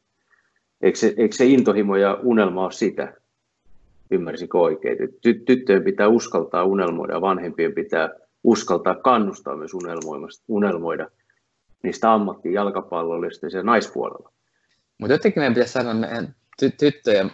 [0.81, 3.15] Eikö se, eikö se intohimo ja unelma ole sitä?
[4.11, 4.99] Ymmärsikö oikein?
[4.99, 8.11] Ty- tyttöjen pitää uskaltaa unelmoida vanhempien pitää
[8.45, 9.73] uskaltaa kannustaa myös
[10.49, 11.11] unelmoida
[11.83, 14.33] niistä ammattiin jalkapallollista ja naispuolella.
[14.99, 17.31] Mutta jotenkin meidän pitäisi saada meidän ty- tyttöjä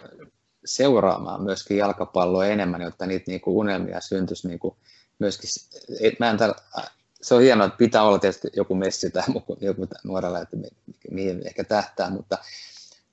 [0.65, 4.77] seuraamaan myöskin jalkapalloa enemmän, jotta niitä niinku unelmia syntyisi niinku
[5.19, 5.49] myöskin.
[6.01, 6.37] Et mä en
[7.27, 9.23] se on hienoa, että pitää olla tietysti joku messi tai
[9.61, 10.57] joku nuorella, että
[11.11, 12.37] mihin ehkä tähtää, mutta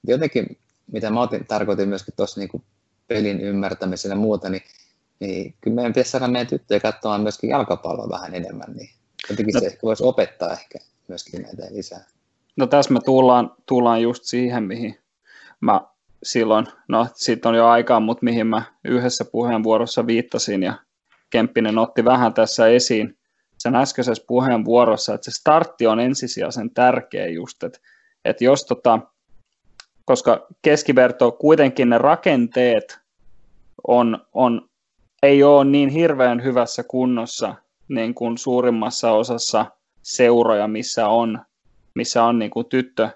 [0.07, 0.59] jotenkin,
[0.93, 2.63] mitä mä otin, tarkoitin myöskin tuossa niin
[3.09, 4.63] pelin ymmärtämisen ja muuta, niin,
[5.21, 8.91] niin kyllä meidän pitäisi saada meidän tyttöjä katsomaan myöskin jalkapalloa vähän enemmän, niin
[9.31, 12.05] jotenkin no, se ehkä voisi opettaa ehkä myöskin näitä lisää.
[12.57, 14.99] No tässä me tullaan, tullaan just siihen, mihin
[15.61, 15.81] mä
[16.23, 20.79] silloin, no siitä on jo aikaa, mutta mihin mä yhdessä puheenvuorossa viittasin ja
[21.31, 23.17] Kemppinen otti vähän tässä esiin,
[23.59, 27.79] sen äskeisessä puheenvuorossa, että se startti on ensisijaisen tärkeä just, että,
[28.25, 28.99] että jos tota,
[30.05, 32.99] koska keskiverto kuitenkin ne rakenteet
[33.89, 34.69] on, on,
[35.23, 37.55] ei ole niin hirveän hyvässä kunnossa
[37.89, 39.67] niin kuin suurimmassa osassa
[40.03, 41.41] seuroja, missä on,
[41.95, 43.09] missä on niin kuin tyttö,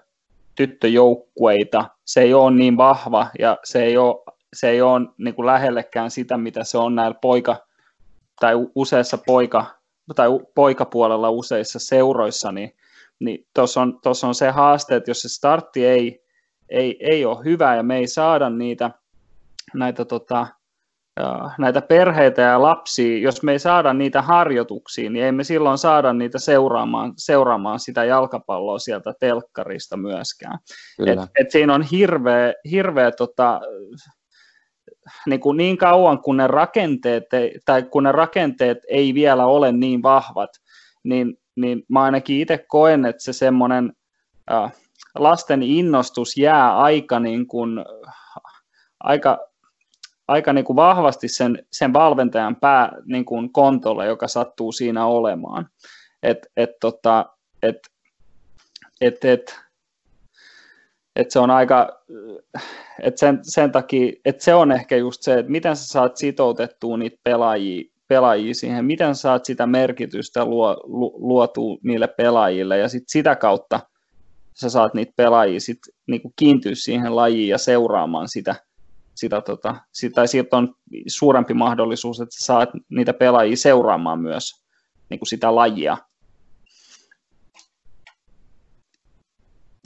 [0.55, 1.85] tyttöjoukkueita.
[2.05, 4.23] Se ei ole niin vahva ja se ei ole,
[4.53, 7.55] se ei ole niin kuin lähellekään sitä, mitä se on näillä poika,
[8.39, 9.78] tai useissa poika,
[10.15, 12.75] tai poikapuolella useissa seuroissa, niin,
[13.19, 16.23] niin tuossa on, on se haaste, että jos se startti ei,
[16.69, 18.91] ei, ei ole hyvä ja me ei saada niitä,
[19.73, 20.47] näitä, tota,
[21.57, 26.13] näitä perheitä ja lapsia, jos me ei saada niitä harjoituksia, niin ei me silloin saada
[26.13, 30.59] niitä seuraamaan, seuraamaan sitä jalkapalloa sieltä telkkarista myöskään.
[31.07, 33.61] Et, et siinä on hirveä, hirveä tota,
[35.25, 37.23] niin, kuin niin kauan kun ne rakenteet,
[37.65, 40.49] tai kun ne rakenteet ei vielä ole niin vahvat,
[41.03, 43.93] niin, niin mä ainakin itse koen, että se semmoinen
[44.51, 44.73] äh,
[45.15, 47.85] lasten innostus jää aika, niin kuin,
[48.99, 49.39] aika,
[50.27, 55.69] aika niin kuin vahvasti sen, sen valmentajan pää niin kuin kontolle, joka sattuu siinä olemaan.
[56.23, 57.25] Et, et, tota,
[57.63, 57.77] et,
[59.01, 59.59] et, et,
[61.15, 62.01] et se on aika,
[63.03, 66.97] et sen, sen takia, että se on ehkä just se, että miten sä saat sitoutettua
[66.97, 72.89] niitä pelaajia, pelaajia siihen, miten sä saat sitä merkitystä luo, lu, luotua niille pelaajille ja
[72.89, 73.79] sit sitä kautta
[74.53, 78.55] sä saat niitä pelaajia sit niinku kiintyä siihen lajiin ja seuraamaan sitä,
[79.15, 80.75] sitä, tota, sitä tai siitä on
[81.07, 84.63] suurempi mahdollisuus, että sä saat niitä pelaajia seuraamaan myös
[85.09, 85.97] niinku sitä lajia.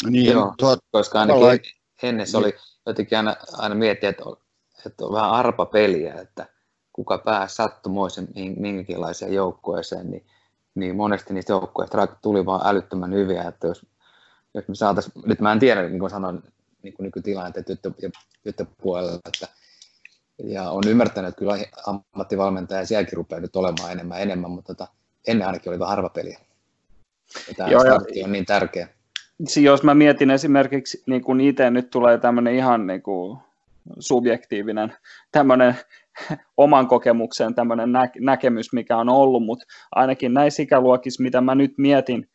[0.09, 1.53] Niin, Joo, tuot, koska ainakin olla...
[2.03, 4.37] ennen se oli jotenkin aina, aina miettiä, että on,
[4.85, 6.45] että on vähän arpa peliä, että
[6.93, 8.27] kuka pääsi sattumoisen
[8.57, 10.25] minkäkinlaiseen joukkueeseen, niin,
[10.75, 13.85] niin monesti niistä joukkueista tuli vaan älyttömän hyviä, että jos
[14.53, 16.43] jos me saatais, nyt mä en tiedä, niin kuin sanoin,
[16.83, 18.09] niin kuin nykytilanteen tyttö, ja
[18.43, 19.19] tyttöpuolella.
[19.25, 19.47] Että,
[20.43, 24.91] ja on ymmärtänyt, että kyllä ammattivalmentaja sielläkin rupeaa nyt olemaan enemmän enemmän, mutta tota,
[25.27, 26.39] ennen ainakin oli vähän harva peliä.
[27.47, 27.93] Ja tämä Joo, ja,
[28.23, 28.87] on niin tärkeä.
[29.61, 33.37] Jos mä mietin esimerkiksi, niin kuin itse nyt tulee tämmöinen ihan niin kuin
[33.99, 34.93] subjektiivinen
[35.31, 35.75] tämmöinen
[36.57, 41.73] oman kokemuksen tämmöinen nä- näkemys, mikä on ollut, mutta ainakin näissä ikäluokissa, mitä mä nyt
[41.77, 42.29] mietin,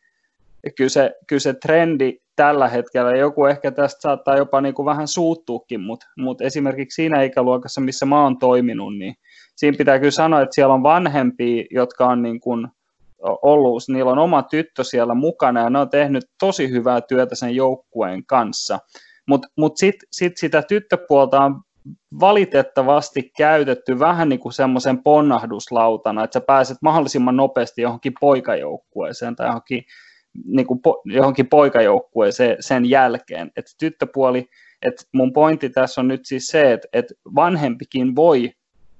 [0.77, 5.07] kyllä se, kyllä se trendi tällä hetkellä, joku ehkä tästä saattaa jopa niin kuin vähän
[5.07, 9.15] suuttuukin, mutta, mutta esimerkiksi siinä ikäluokassa, missä mä oon toiminut, niin
[9.55, 12.67] siinä pitää kyllä sanoa, että siellä on vanhempia, jotka on niin kuin
[13.21, 17.55] ollut, niillä on oma tyttö siellä mukana ja ne on tehnyt tosi hyvää työtä sen
[17.55, 18.79] joukkueen kanssa.
[19.27, 21.61] Mutta mut, sitten sit sitä tyttöpuolta on
[22.19, 29.47] valitettavasti käytetty vähän niin kuin semmoisen ponnahduslautana, että sä pääset mahdollisimman nopeasti johonkin poikajoukkueeseen tai
[29.47, 29.83] johonkin,
[30.45, 33.51] niin kuin po, johonkin poikajoukkueeseen sen jälkeen.
[33.55, 34.45] Että tyttöpuoli,
[34.81, 38.51] että mun pointti tässä on nyt siis se, että, että vanhempikin voi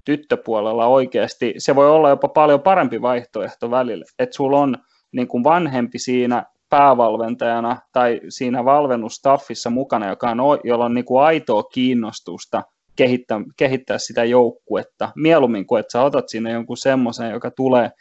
[0.10, 4.76] tyttöpuolella oikeasti, se voi olla jopa paljon parempi vaihtoehto välillä, että sulla on
[5.12, 11.24] niin kuin vanhempi siinä päävalmentajana tai siinä valvennustaffissa mukana, joka on, jolla on niin kuin
[11.24, 12.64] aitoa kiinnostusta
[12.95, 17.91] kehittää, kehittää sitä joukkuetta, mieluummin kuin että sä otat sinne jonkun semmoisen, joka tulee,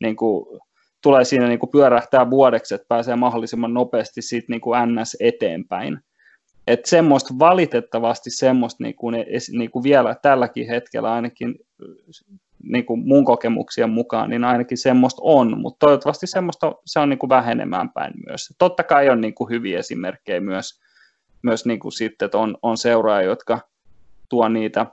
[0.00, 0.60] niin kuin,
[1.02, 5.98] tulee siinä niin kuin pyörähtää vuodeksi, että pääsee mahdollisimman nopeasti siitä niin kuin NS eteenpäin.
[6.68, 9.14] Että semmoista valitettavasti semmoista niin kuin,
[9.52, 11.54] niin kuin vielä tälläkin hetkellä ainakin
[12.62, 17.18] niin kuin mun kokemuksien mukaan, niin ainakin semmoista on, mutta toivottavasti semmoista se on niin
[17.18, 18.54] kuin vähenemään päin myös.
[18.58, 20.80] Totta kai on niin kuin hyviä esimerkkejä myös,
[21.42, 23.60] myös niin kuin sitten, että on, on seuraajia, jotka
[24.28, 24.86] tuo niitä,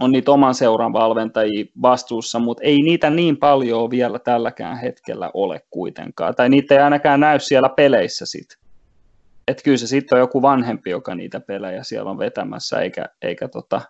[0.00, 5.60] on niitä oman seuran valmentajia vastuussa, mutta ei niitä niin paljon vielä tälläkään hetkellä ole
[5.70, 8.63] kuitenkaan, tai niitä ei ainakaan näy siellä peleissä sitten.
[9.48, 13.48] Että kyllä se sitten on joku vanhempi, joka niitä pelejä siellä on vetämässä, eikä, eikä
[13.48, 13.80] tota,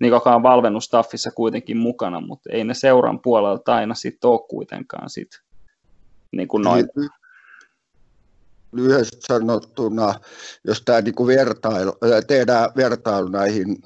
[0.00, 5.10] niin joka on valvennustaffissa kuitenkin mukana, mutta ei ne seuran puolelta aina sitten ole kuitenkaan
[5.10, 5.28] sit,
[6.32, 6.88] niin kuin noin.
[8.72, 10.14] Lyhyesti sanottuna,
[10.64, 11.92] jos tämä niin vertailu,
[12.26, 13.76] tehdään vertailu näihin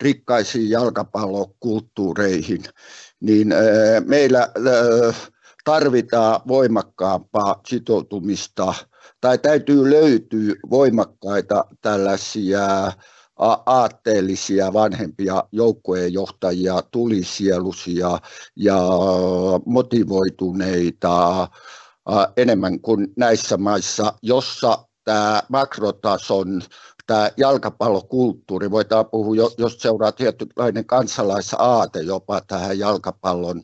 [0.00, 2.62] rikkaisiin jalkapallokulttuureihin,
[3.20, 3.48] niin
[4.06, 4.48] meillä
[5.64, 8.74] tarvitaan voimakkaampaa sitoutumista
[9.22, 12.92] tai täytyy löytyä voimakkaita tällaisia
[13.66, 18.18] aatteellisia vanhempia joukkueenjohtajia, tulisielusia
[18.56, 18.78] ja
[19.66, 21.48] motivoituneita
[22.36, 26.62] enemmän kuin näissä maissa, jossa tämä makrotason
[27.06, 33.62] tämä jalkapallokulttuuri, voidaan puhua, jos seuraa tietynlainen kansalaisaate jopa tähän jalkapallon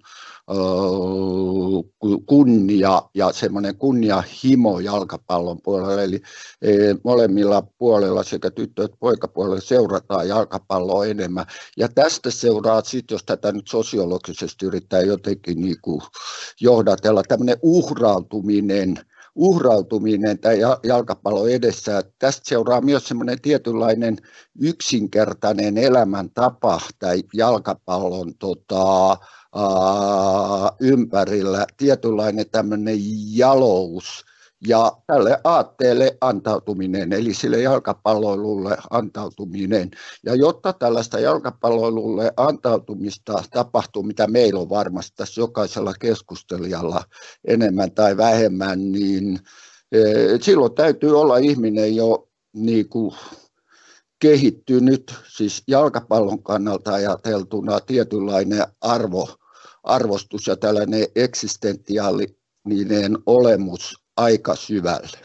[2.27, 6.23] kunnia ja semmoinen kunniahimo jalkapallon puolella, eli
[6.63, 6.71] e,
[7.05, 11.47] molemmilla puolella sekä tyttö- että poikapuolella seurataan jalkapalloa enemmän.
[11.77, 15.77] Ja tästä seuraa sitten, jos tätä nyt sosiologisesti yrittää jotenkin niin
[16.61, 18.95] johdatella, tämmöinen uhrautuminen–
[19.39, 22.03] uhrautuminen tai jalkapallo edessä.
[22.19, 24.17] Tästä seuraa myös semmoinen tietynlainen
[24.61, 29.17] yksinkertainen elämäntapa tai jalkapallon tota, ää,
[30.81, 32.99] ympärillä, tietynlainen tämmöinen
[33.37, 34.25] jalous,
[34.67, 39.91] ja tälle aatteelle antautuminen, eli sille jalkapalloilulle antautuminen.
[40.25, 47.05] Ja jotta tällaista jalkapalloilulle antautumista tapahtuu, mitä meillä on varmasti tässä jokaisella keskustelijalla
[47.45, 49.41] enemmän tai vähemmän, niin
[49.93, 50.01] e,
[50.43, 53.15] silloin täytyy olla ihminen jo niin kuin
[54.19, 59.29] kehittynyt, siis jalkapallon kannalta ajateltuna tietynlainen arvo,
[59.83, 65.19] arvostus ja tällainen eksistentiaalinen olemus aika syvälle.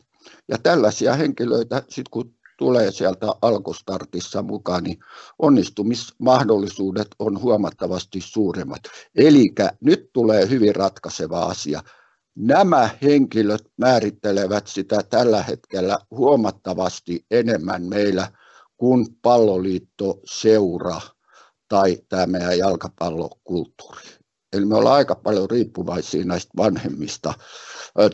[0.48, 5.00] Ja tällaisia henkilöitä, sit kun tulee sieltä alkustartissa mukaan, niin
[5.40, 8.82] onnistumismahdollisuudet on huomattavasti suuremmat.
[9.16, 11.84] Eli nyt tulee hyvin ratkaiseva asia.
[12.36, 18.32] Nämä henkilöt määrittelevät sitä tällä hetkellä huomattavasti enemmän meillä
[18.78, 21.02] kuin palloliitto, seura
[21.68, 24.23] tai tämä meidän jalkapallokulttuuri.
[24.54, 27.34] Eli me ollaan aika paljon riippuvaisia näistä vanhemmista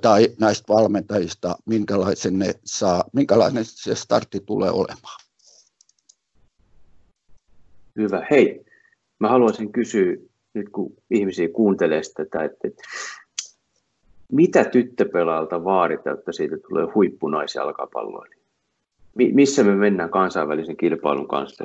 [0.01, 5.19] tai näistä valmentajista, minkälaisen ne saa, minkälainen se startti tulee olemaan.
[7.95, 8.27] Hyvä.
[8.31, 8.65] Hei,
[9.19, 10.15] mä haluaisin kysyä
[10.53, 12.83] nyt kun ihmisiä kuuntelee tätä, että, että
[14.31, 18.39] mitä tyttöpelaalta vaaditaan, että siitä tulee huippunaisjalkapalloilija?
[19.15, 21.63] Missä me mennään kansainvälisen kilpailun kanssa?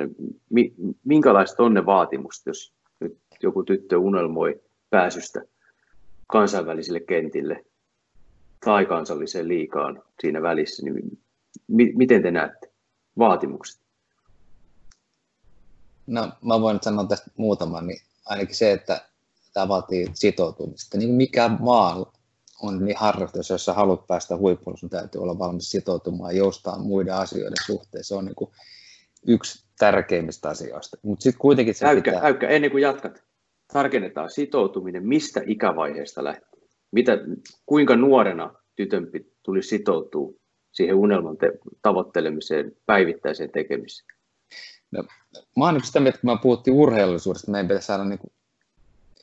[1.03, 4.61] Minkälaiset on ne vaatimukset, jos nyt joku tyttö unelmoi
[4.95, 5.41] pääsystä
[6.27, 7.65] kansainvälisille kentille
[8.65, 11.21] tai kansalliseen liikaan siinä välissä, niin
[11.67, 12.71] mi- miten te näette
[13.17, 13.81] vaatimukset?
[16.07, 19.01] No, mä voin sanoa tästä muutaman, niin ainakin se, että
[19.53, 20.97] tämä vaatii sitoutumista.
[20.97, 22.13] Niin mikä maa
[22.61, 26.79] on niin harrastus, jos sä haluat päästä huippuun, sun täytyy olla valmis sitoutumaan ja joustaa
[26.79, 28.03] muiden asioiden suhteen.
[28.03, 28.51] Se on niin kuin
[29.27, 30.97] yksi tärkeimmistä asioista.
[31.03, 32.27] Mutta sitten kuitenkin se äykkä, pitää...
[32.27, 33.23] äykkä, ennen kuin jatkat,
[33.73, 36.61] tarkennetaan sitoutuminen, mistä ikävaiheesta lähtee?
[36.91, 37.17] Mitä,
[37.65, 39.07] kuinka nuorena tytön
[39.43, 40.33] tuli sitoutua
[40.71, 44.07] siihen unelman te- tavoittelemiseen, päivittäiseen tekemiseen?
[44.91, 45.03] No,
[45.57, 48.31] mä oon sitä mieltä, kun mä puhuttiin urheilullisuudesta, meidän pitäisi saada niin kuin...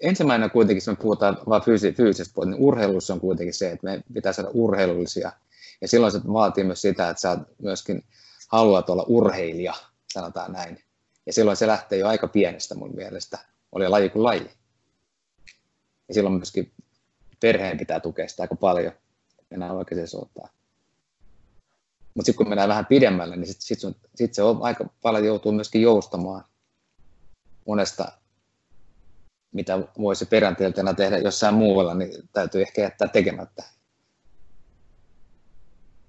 [0.00, 3.86] ensimmäinen kuitenkin, jos me puhutaan vain fyysi- fyysisestä puolesta, niin urheilussa on kuitenkin se, että
[3.86, 5.32] me pitää saada urheilullisia.
[5.80, 8.04] Ja silloin se vaatii myös sitä, että sä myöskin
[8.48, 9.74] haluat olla urheilija,
[10.12, 10.78] sanotaan näin.
[11.26, 13.38] Ja silloin se lähtee jo aika pienestä mun mielestä.
[13.72, 14.50] Oli laji kuin laji.
[16.08, 16.72] Ja silloin myöskin
[17.40, 18.92] perheen pitää tukea sitä aika paljon,
[19.30, 20.50] että mennään oikeaan suuntaan.
[22.14, 25.52] Mutta sitten kun mennään vähän pidemmälle, niin sitten sit, sit se on aika paljon joutuu
[25.52, 26.44] myöskin joustamaan
[27.66, 28.12] monesta,
[29.52, 33.64] mitä voisi peränteeltänä tehdä jossain muualla, niin täytyy ehkä jättää tekemättä.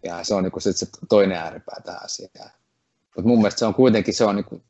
[0.03, 2.51] Ja se on niin sit se toinen ääripää tähän asiaan.
[3.16, 4.64] Mutta mun mielestä se on kuitenkin, se on niin kuin,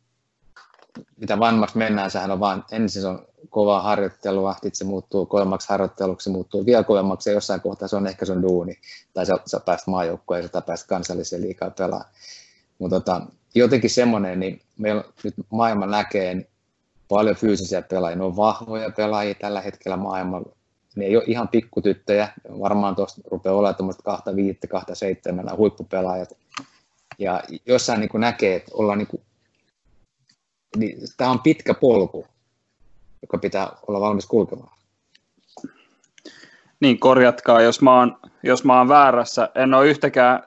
[1.18, 5.70] mitä vanhemmaksi mennään, sehän on vaan, ensin se on kovaa harjoittelua, sitten se muuttuu kovemmaksi
[5.70, 8.78] harjoitteluksi, se muuttuu vielä kovemmaksi ja jossain kohtaa se on ehkä sun duuni,
[9.14, 12.06] tai sä, sä pääst maajoukkoon ja sä pääst kansalliseen liikaa pelaa.
[12.80, 13.22] Mutta tota,
[13.56, 16.48] jotenkin semmoinen, niin meillä nyt maailma näkee niin
[17.08, 20.56] paljon fyysisiä pelaajia, ne on vahvoja pelaajia tällä hetkellä maailmalla,
[20.96, 22.30] ne ei ole ihan pikkutyttöjä,
[22.60, 26.30] varmaan tuosta rupeaa olemaan tuommoista kahta viittä, kahta seitsemän huippupelaajat,
[27.20, 29.24] ja jossain niin näkee, että ollaan niin
[30.78, 32.28] niin tämä on pitkä polku,
[33.22, 34.78] joka pitää olla valmis kulkemaan.
[36.80, 39.50] Niin, korjatkaa, jos mä oon, jos mä oon väärässä.
[39.56, 40.44] En ole yhtäkään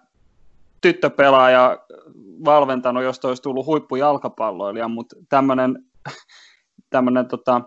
[0.81, 1.79] tyttöpelaaja
[2.45, 5.85] valventanut, jos olisi tullut huippujalkapalloilija, mutta tämmöinen,
[6.91, 7.61] tämmöinen tota,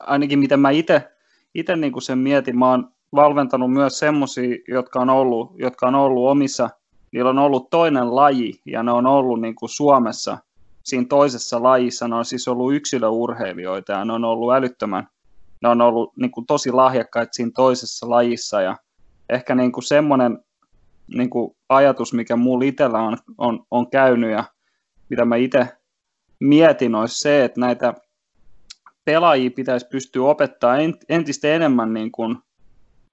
[0.00, 5.52] ainakin miten mä itse niin sen mietin, mä oon valventanut myös semmoisia, jotka on ollut,
[5.58, 6.70] jotka on ollut omissa,
[7.12, 10.38] niillä on ollut toinen laji, ja ne on ollut niin kuin Suomessa
[10.86, 15.08] siinä toisessa lajissa, ne on siis ollut yksilöurheilijoita, ja ne on ollut älyttömän,
[15.62, 18.76] ne on ollut niin kuin tosi lahjakkaita siinä toisessa lajissa, ja
[19.28, 20.38] ehkä niin kuin semmoinen
[21.16, 24.44] niin kuin ajatus, mikä mulla itsellä on, on, on käynyt, ja
[25.08, 25.68] mitä mä itse
[26.40, 27.94] mietin, olisi se, että näitä
[29.04, 30.76] pelaajia pitäisi pystyä opettaa
[31.08, 32.36] entistä enemmän niin kuin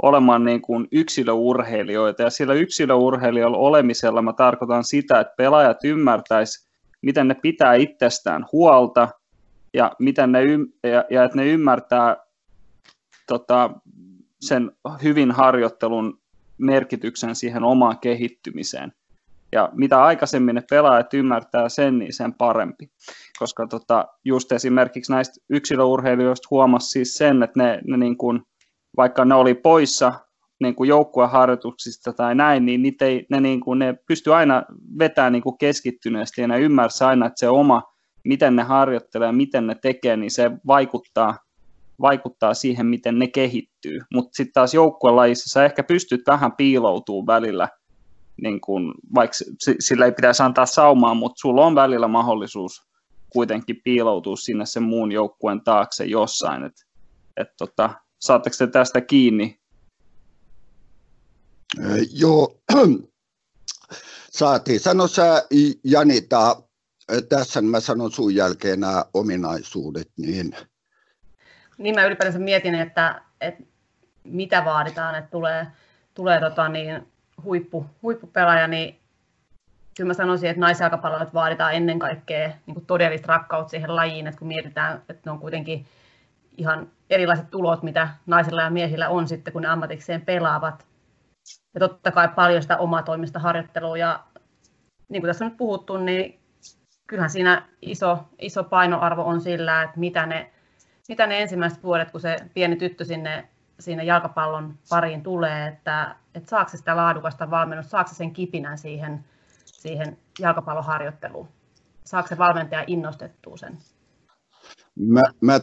[0.02, 2.24] olemaan niin kuin yksilöurheilijoita.
[2.24, 6.73] Ja sillä yksilöurheilijoilla olemisella mä tarkoitan sitä, että pelaajat ymmärtäisi,
[7.04, 9.10] miten ne pitää itsestään huolta
[9.74, 10.40] ja, miten ne,
[10.84, 12.18] ja, ja että ne ymmärtää
[13.28, 13.70] tota,
[14.42, 14.72] sen
[15.04, 16.20] hyvin harjoittelun
[16.58, 18.94] merkityksen siihen omaan kehittymiseen.
[19.52, 22.90] Ja mitä aikaisemmin ne pelaajat ymmärtää sen, niin sen parempi.
[23.40, 28.42] Koska tota, just esimerkiksi näistä yksilöurheilijoista huomasi siis sen, että ne, ne niin kuin,
[28.98, 30.14] vaikka ne oli poissa
[30.60, 34.64] niin kuin joukkueharjoituksista tai näin, niin niitä ei, ne, niin kuin, ne pystyi aina
[35.00, 37.84] vetämään niin kuin keskittyneesti ja ne ymmärsi aina, että se oma,
[38.24, 41.38] miten ne harjoittelee ja miten ne tekee, niin se vaikuttaa,
[42.02, 44.00] vaikuttaa siihen, miten ne kehittyy.
[44.14, 47.70] Mutta sitten taas joukkuelajissa sä ehkä pystyt vähän piiloutumaan välillä–
[48.42, 49.38] niin kun, vaikka
[49.80, 52.88] sillä ei pitäisi antaa saumaa, mutta sulla on välillä mahdollisuus
[53.30, 56.64] kuitenkin piiloutua sinne sen muun joukkueen taakse jossain.
[56.64, 56.74] Et,
[57.38, 57.90] et tota,
[58.20, 59.60] saatteko te tästä kiinni?
[62.14, 62.60] Joo,
[64.40, 64.80] saatiin.
[64.80, 65.44] Sano sä
[65.84, 66.64] Janita,
[67.30, 70.10] tässä mä sanon sun jälkeen nämä ominaisuudet.
[70.18, 70.56] Niin,
[71.78, 73.64] niin mä ylipäätänsä mietin, että, että
[74.24, 75.68] mitä vaaditaan, että tulee,
[76.14, 77.08] tulee tota niin,
[77.44, 79.00] huippu, huippupelaaja, niin
[79.98, 84.48] kyllä mä sanoisin, että naisjalkapalloilijat vaaditaan ennen kaikkea niin todellista rakkautta siihen lajiin, että kun
[84.48, 85.86] mietitään, että ne on kuitenkin
[86.58, 90.86] ihan erilaiset tulot, mitä naisilla ja miehillä on sitten, kun ne ammatikseen pelaavat.
[91.74, 93.98] Ja totta kai paljon sitä omaa toimista harjoittelua.
[93.98, 94.24] Ja
[95.10, 96.40] niin kuin tässä on nyt puhuttu, niin
[97.08, 100.52] kyllähän siinä iso, iso painoarvo on sillä, että mitä ne,
[101.08, 106.50] mitä ne ensimmäiset vuodet, kun se pieni tyttö sinne siinä jalkapallon pariin tulee, että, että
[106.50, 109.26] saako se sitä laadukasta valmennusta, saako se sen kipinän siihen,
[109.66, 111.48] siihen jalkapalloharjoitteluun,
[112.04, 113.78] saako se valmentaja innostettua sen?
[114.96, 115.60] Mä, mä,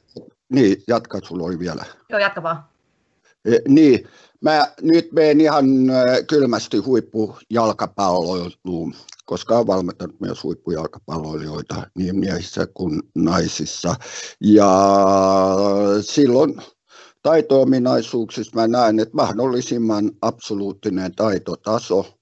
[0.49, 1.85] niin, jatka, sulla oli vielä.
[2.09, 2.70] Joo, jatka vaan.
[3.45, 4.09] E, niin,
[4.41, 5.67] mä nyt menen ihan
[6.29, 8.95] kylmästi huippujalkapalloiluun,
[9.27, 13.95] koska olen valmentanut myös huippujalkapalloilijoita niin miehissä kuin naisissa.
[14.41, 14.71] Ja
[16.01, 16.55] silloin
[17.23, 22.21] taito-ominaisuuksissa mä näen, että mahdollisimman absoluuttinen taitotaso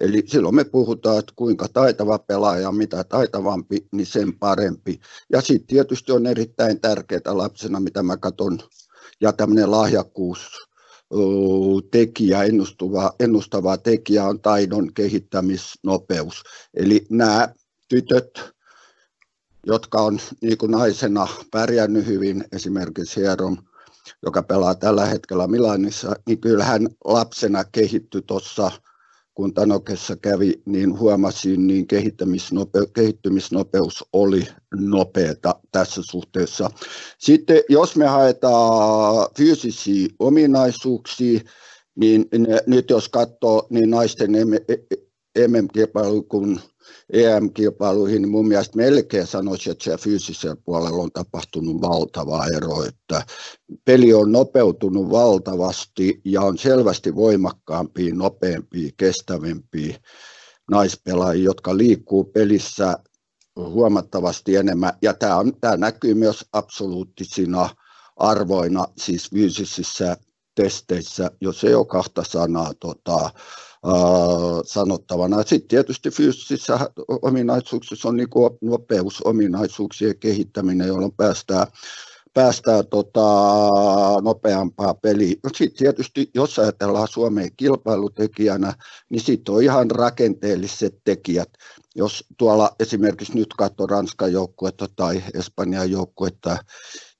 [0.00, 5.00] Eli silloin me puhutaan, että kuinka taitava pelaaja, mitä taitavampi, niin sen parempi.
[5.32, 8.58] Ja sitten tietysti on erittäin tärkeää lapsena, mitä mä katson,
[9.20, 10.68] ja tämmöinen lahjakkuus,
[11.90, 16.42] tekijä, ennustava, ennustava tekijä on taidon kehittämisnopeus.
[16.74, 17.48] Eli nämä
[17.88, 18.30] tytöt,
[19.66, 23.56] jotka on niin kuin naisena pärjännyt hyvin, esimerkiksi Hierom,
[24.22, 28.70] joka pelaa tällä hetkellä Milanissa, niin kyllähän lapsena kehittyi tuossa
[29.38, 36.70] kun Tanokessa kävi, niin huomasin, niin kehittämisnope, kehittymisnopeus oli nopeata tässä suhteessa.
[37.18, 41.40] Sitten jos me haetaan fyysisiä ominaisuuksia,
[41.96, 42.26] niin
[42.66, 44.30] nyt jos katsoo, niin naisten
[45.48, 46.60] MM-kilpailu, kun
[47.12, 53.22] EM-kilpailuihin, niin mun mielestä melkein sanoisin, että siellä fyysisellä puolella on tapahtunut valtava ero, että
[53.84, 59.98] peli on nopeutunut valtavasti ja on selvästi voimakkaampia, nopeampia, kestävämpiä
[60.70, 62.98] naispelaajia, jotka liikkuu pelissä
[63.56, 64.92] huomattavasti enemmän.
[65.02, 67.68] Ja tämä, on, tämä näkyy myös absoluuttisina
[68.16, 70.16] arvoina, siis fyysisissä
[70.54, 73.30] testeissä, jos ei ole kahta sanaa tota,
[74.64, 75.42] sanottavana.
[75.42, 76.78] Sitten tietysti fyysisissä
[77.22, 78.28] ominaisuuksissa on niin
[78.60, 81.66] nopeusominaisuuksien kehittäminen, jolloin päästään
[82.34, 83.20] päästään tota,
[84.22, 85.34] nopeampaa peliä.
[85.56, 88.74] Sitten tietysti, jos ajatellaan Suomen kilpailutekijänä,
[89.10, 91.48] niin sitten on ihan rakenteelliset tekijät.
[91.94, 96.58] Jos tuolla esimerkiksi nyt katsoo Ranskan joukkuetta tai Espanjan joukkuetta,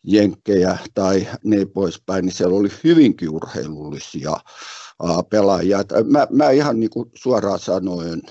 [0.05, 4.37] jenkkejä tai niin poispäin, niin siellä oli hyvinkin urheilullisia
[5.31, 5.85] pelaajia.
[6.05, 8.23] Mä, mä ihan niin kuin suoraan sanoen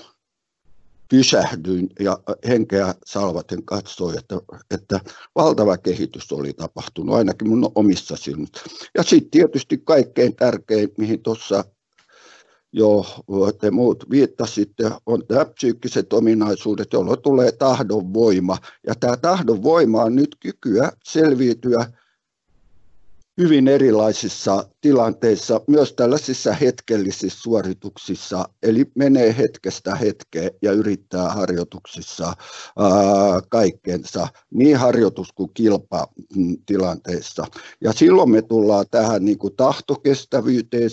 [1.10, 4.36] pysähdyin ja henkeä salvaten katsoin, että,
[4.70, 5.00] että
[5.34, 8.60] valtava kehitys oli tapahtunut ainakin mun omissa silmissä.
[8.94, 11.64] Ja sitten tietysti kaikkein tärkein, mihin tuossa
[12.72, 13.04] jo
[13.60, 18.56] te muut viittasitte, on tämä psyykkiset ominaisuudet, jolloin tulee tahdonvoima.
[18.86, 21.86] Ja tämä tahdonvoima on nyt kykyä selviytyä
[23.38, 32.32] hyvin erilaisissa tilanteissa, myös tällaisissa hetkellisissä suorituksissa, eli menee hetkestä hetkeen ja yrittää harjoituksissa
[33.48, 37.46] kaikkensa, niin harjoitus kuin kilpatilanteissa.
[37.80, 40.88] Ja silloin me tullaan tähän niin kuin tahtokestävyyteen, e,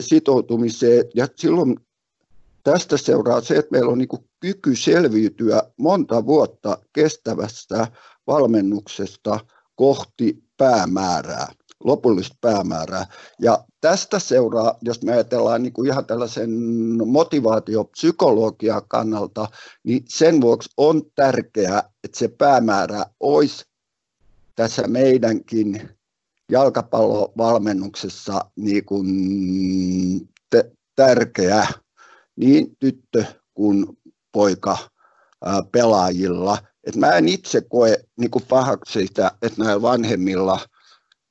[0.00, 1.76] sitoutumiseen, ja silloin
[2.64, 7.86] tästä seuraa se, että meillä on niin kuin kyky selviytyä monta vuotta kestävästä
[8.26, 9.40] valmennuksesta–
[9.78, 11.52] kohti päämäärää,
[11.84, 13.06] lopullista päämäärää.
[13.40, 16.50] Ja tästä seuraa, jos me ajatellaan niin kuin ihan tällaisen
[17.06, 19.48] motivaatiopsykologian kannalta,
[19.84, 23.64] niin sen vuoksi on tärkeää, että se päämäärä olisi
[24.54, 25.88] tässä meidänkin
[26.52, 29.08] jalkapallovalmennuksessa niin kuin
[30.50, 31.66] te- tärkeä
[32.36, 33.24] niin tyttö
[33.54, 33.86] kuin
[34.32, 34.78] poika
[35.72, 36.58] pelaajilla.
[36.88, 40.60] Et mä en itse koe niin kuin pahaksi sitä, että näillä vanhemmilla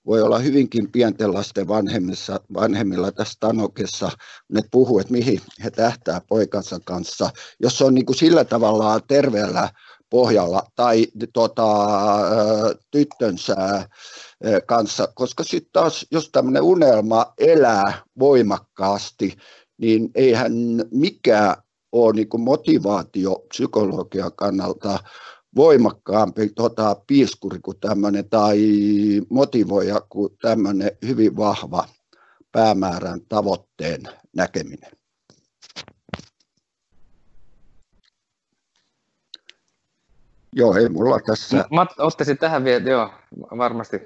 [0.05, 4.12] voi olla hyvinkin pienten lasten vanhemmissa, vanhemmilla tässä Tanokessa,
[4.49, 7.30] ne puhuu, että mihin he tähtää poikansa kanssa.
[7.60, 9.70] Jos se on niin kuin sillä tavalla terveellä
[10.10, 11.88] pohjalla tai tota,
[12.91, 13.55] tyttönsä
[14.66, 19.38] kanssa, koska sitten taas, jos tämmöinen unelma elää voimakkaasti,
[19.78, 20.53] niin eihän
[20.91, 21.55] mikään
[21.91, 24.99] ole niin motivaatio psykologian kannalta
[25.58, 28.60] voimakkaampi tota, piiskuri kuin tämmöinen tai
[29.30, 31.88] motivoija kuin tämmöinen hyvin vahva
[32.51, 34.01] päämäärän tavoitteen
[34.36, 34.91] näkeminen.
[40.54, 41.66] Joo, ei mulla tässä.
[41.71, 43.13] Mä ottaisin tähän vielä, joo,
[43.58, 44.01] varmasti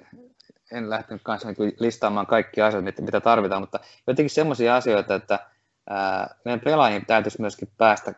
[0.72, 5.40] en lähtenyt kanssa niin listaamaan kaikkia asioita, mitä tarvitaan, mutta jotenkin semmoisia asioita, että
[6.46, 8.14] meidän pelaajien täytyisi myöskin päästä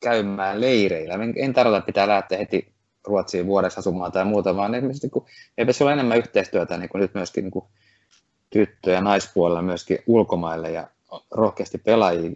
[0.00, 1.14] käymään leireillä.
[1.36, 2.72] En tarkoita, että pitää lähteä heti
[3.04, 5.24] Ruotsiin vuodessa asumaan tai muuta, vaan esimerkiksi niin kuin,
[5.58, 7.64] eipä olla enemmän yhteistyötä niin kuin nyt myöskin niin kuin
[8.50, 10.88] tyttö- ja naispuolella myöskin ulkomaille ja
[11.30, 12.30] rohkeasti pelaajia.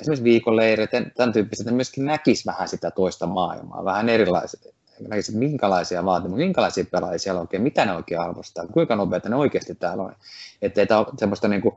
[0.00, 4.72] Esimerkiksi viikonleirit, tämän tyyppiset, että myöskin näkisi vähän sitä toista maailmaa, vähän erilaisia,
[5.08, 9.74] näkisi, minkälaisia vaatimuksia, minkälaisia pelaajia siellä oikein, mitä ne oikein arvostaa, kuinka nopeita ne oikeasti
[9.74, 10.16] täällä on.
[10.62, 11.74] Että ei tämä ole semmoista niin kuin,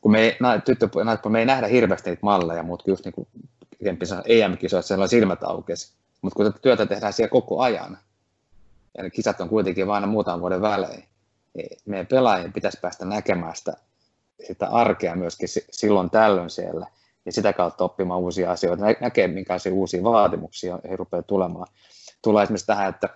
[0.00, 0.88] kun me ei, tyttö,
[1.28, 3.28] me ei nähdä hirveästi niitä malleja, mutta just niin kuin
[4.26, 5.92] EM-kisoissa siellä silmät aukesi.
[6.22, 7.98] Mutta kun työtä tehdään siellä koko ajan,
[8.96, 11.04] ja ne kisat on kuitenkin vain muutaman vuoden välein,
[11.54, 13.76] niin meidän pelaajien pitäisi päästä näkemään sitä,
[14.46, 16.86] sitä arkea myöskin silloin tällöin siellä,
[17.26, 21.66] ja sitä kautta oppimaan uusia asioita, näkee minkälaisia uusia vaatimuksia he rupeaa tulemaan.
[22.22, 23.08] Tulee esimerkiksi tähän, että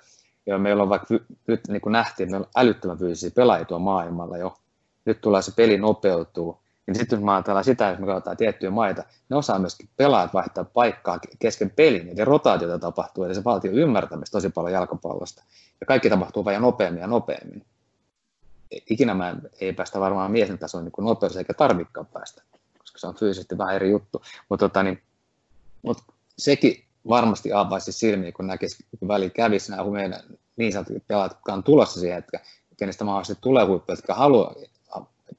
[0.46, 1.14] jo meillä on vaikka
[1.46, 4.56] nyt niin kuin nähtiin, meillä on älyttömän fyysisiä pelaajia tuolla maailmalla jo.
[5.04, 9.04] Nyt tulee se peli nopeutuu, Niin sitten jos ajatellaan sitä, jos me katsotaan tiettyjä maita,
[9.28, 14.32] ne osaa myöskin pelaajat vaihtaa paikkaa kesken pelin, eli rotaatiota tapahtuu, eli se vaatii ymmärtämistä
[14.32, 15.42] tosi paljon jalkapallosta.
[15.80, 17.64] Ja kaikki tapahtuu vain nopeammin ja nopeammin.
[18.90, 22.42] Ikinä mä ei päästä varmaan miesten tasoon niin nopeus, eikä tarvikkaan päästä,
[22.78, 24.22] koska se on fyysisesti vähän eri juttu.
[24.48, 25.02] Mutta tota, niin,
[25.82, 25.98] mut
[26.38, 30.20] sekin varmasti avaisi silmiä, kun näkisi, kun väliin kävisi nämä meidän
[30.56, 32.40] niin sanotut pelaajat, jotka on tulossa siihen, että
[32.76, 34.54] kenestä mahdollisesti tulee huippuja, jotka haluaa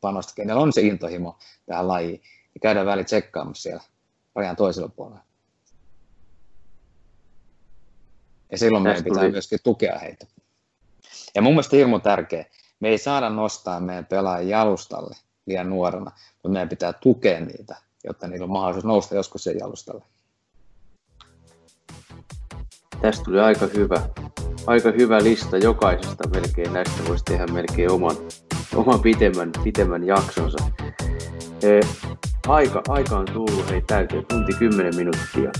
[0.01, 2.21] panostaa, kenellä on se intohimo tähän lajiin,
[2.53, 3.83] ja käydään väliin tsekkaamassa siellä
[4.35, 5.25] rajan toisella puolella.
[8.51, 10.25] Ja silloin meidän pitää myöskin tukea heitä.
[11.35, 12.45] Ja mun mielestä hirmu tärkeä,
[12.79, 15.15] me ei saada nostaa meidän pelaajia jalustalle
[15.45, 20.03] liian nuorena, mutta meidän pitää tukea niitä, jotta niillä on mahdollisuus nousta joskus sen jalustalle.
[23.01, 24.09] Tästä tuli aika hyvä,
[24.67, 26.73] aika hyvä lista jokaisesta melkein.
[26.73, 28.15] Näistä voisi tehdä melkein oman,
[28.75, 30.57] oman pitemmän, pitemmän jaksonsa.
[31.63, 31.79] E,
[32.47, 35.51] aika, aika on tullut hei täyteen tunti 10 minuuttia.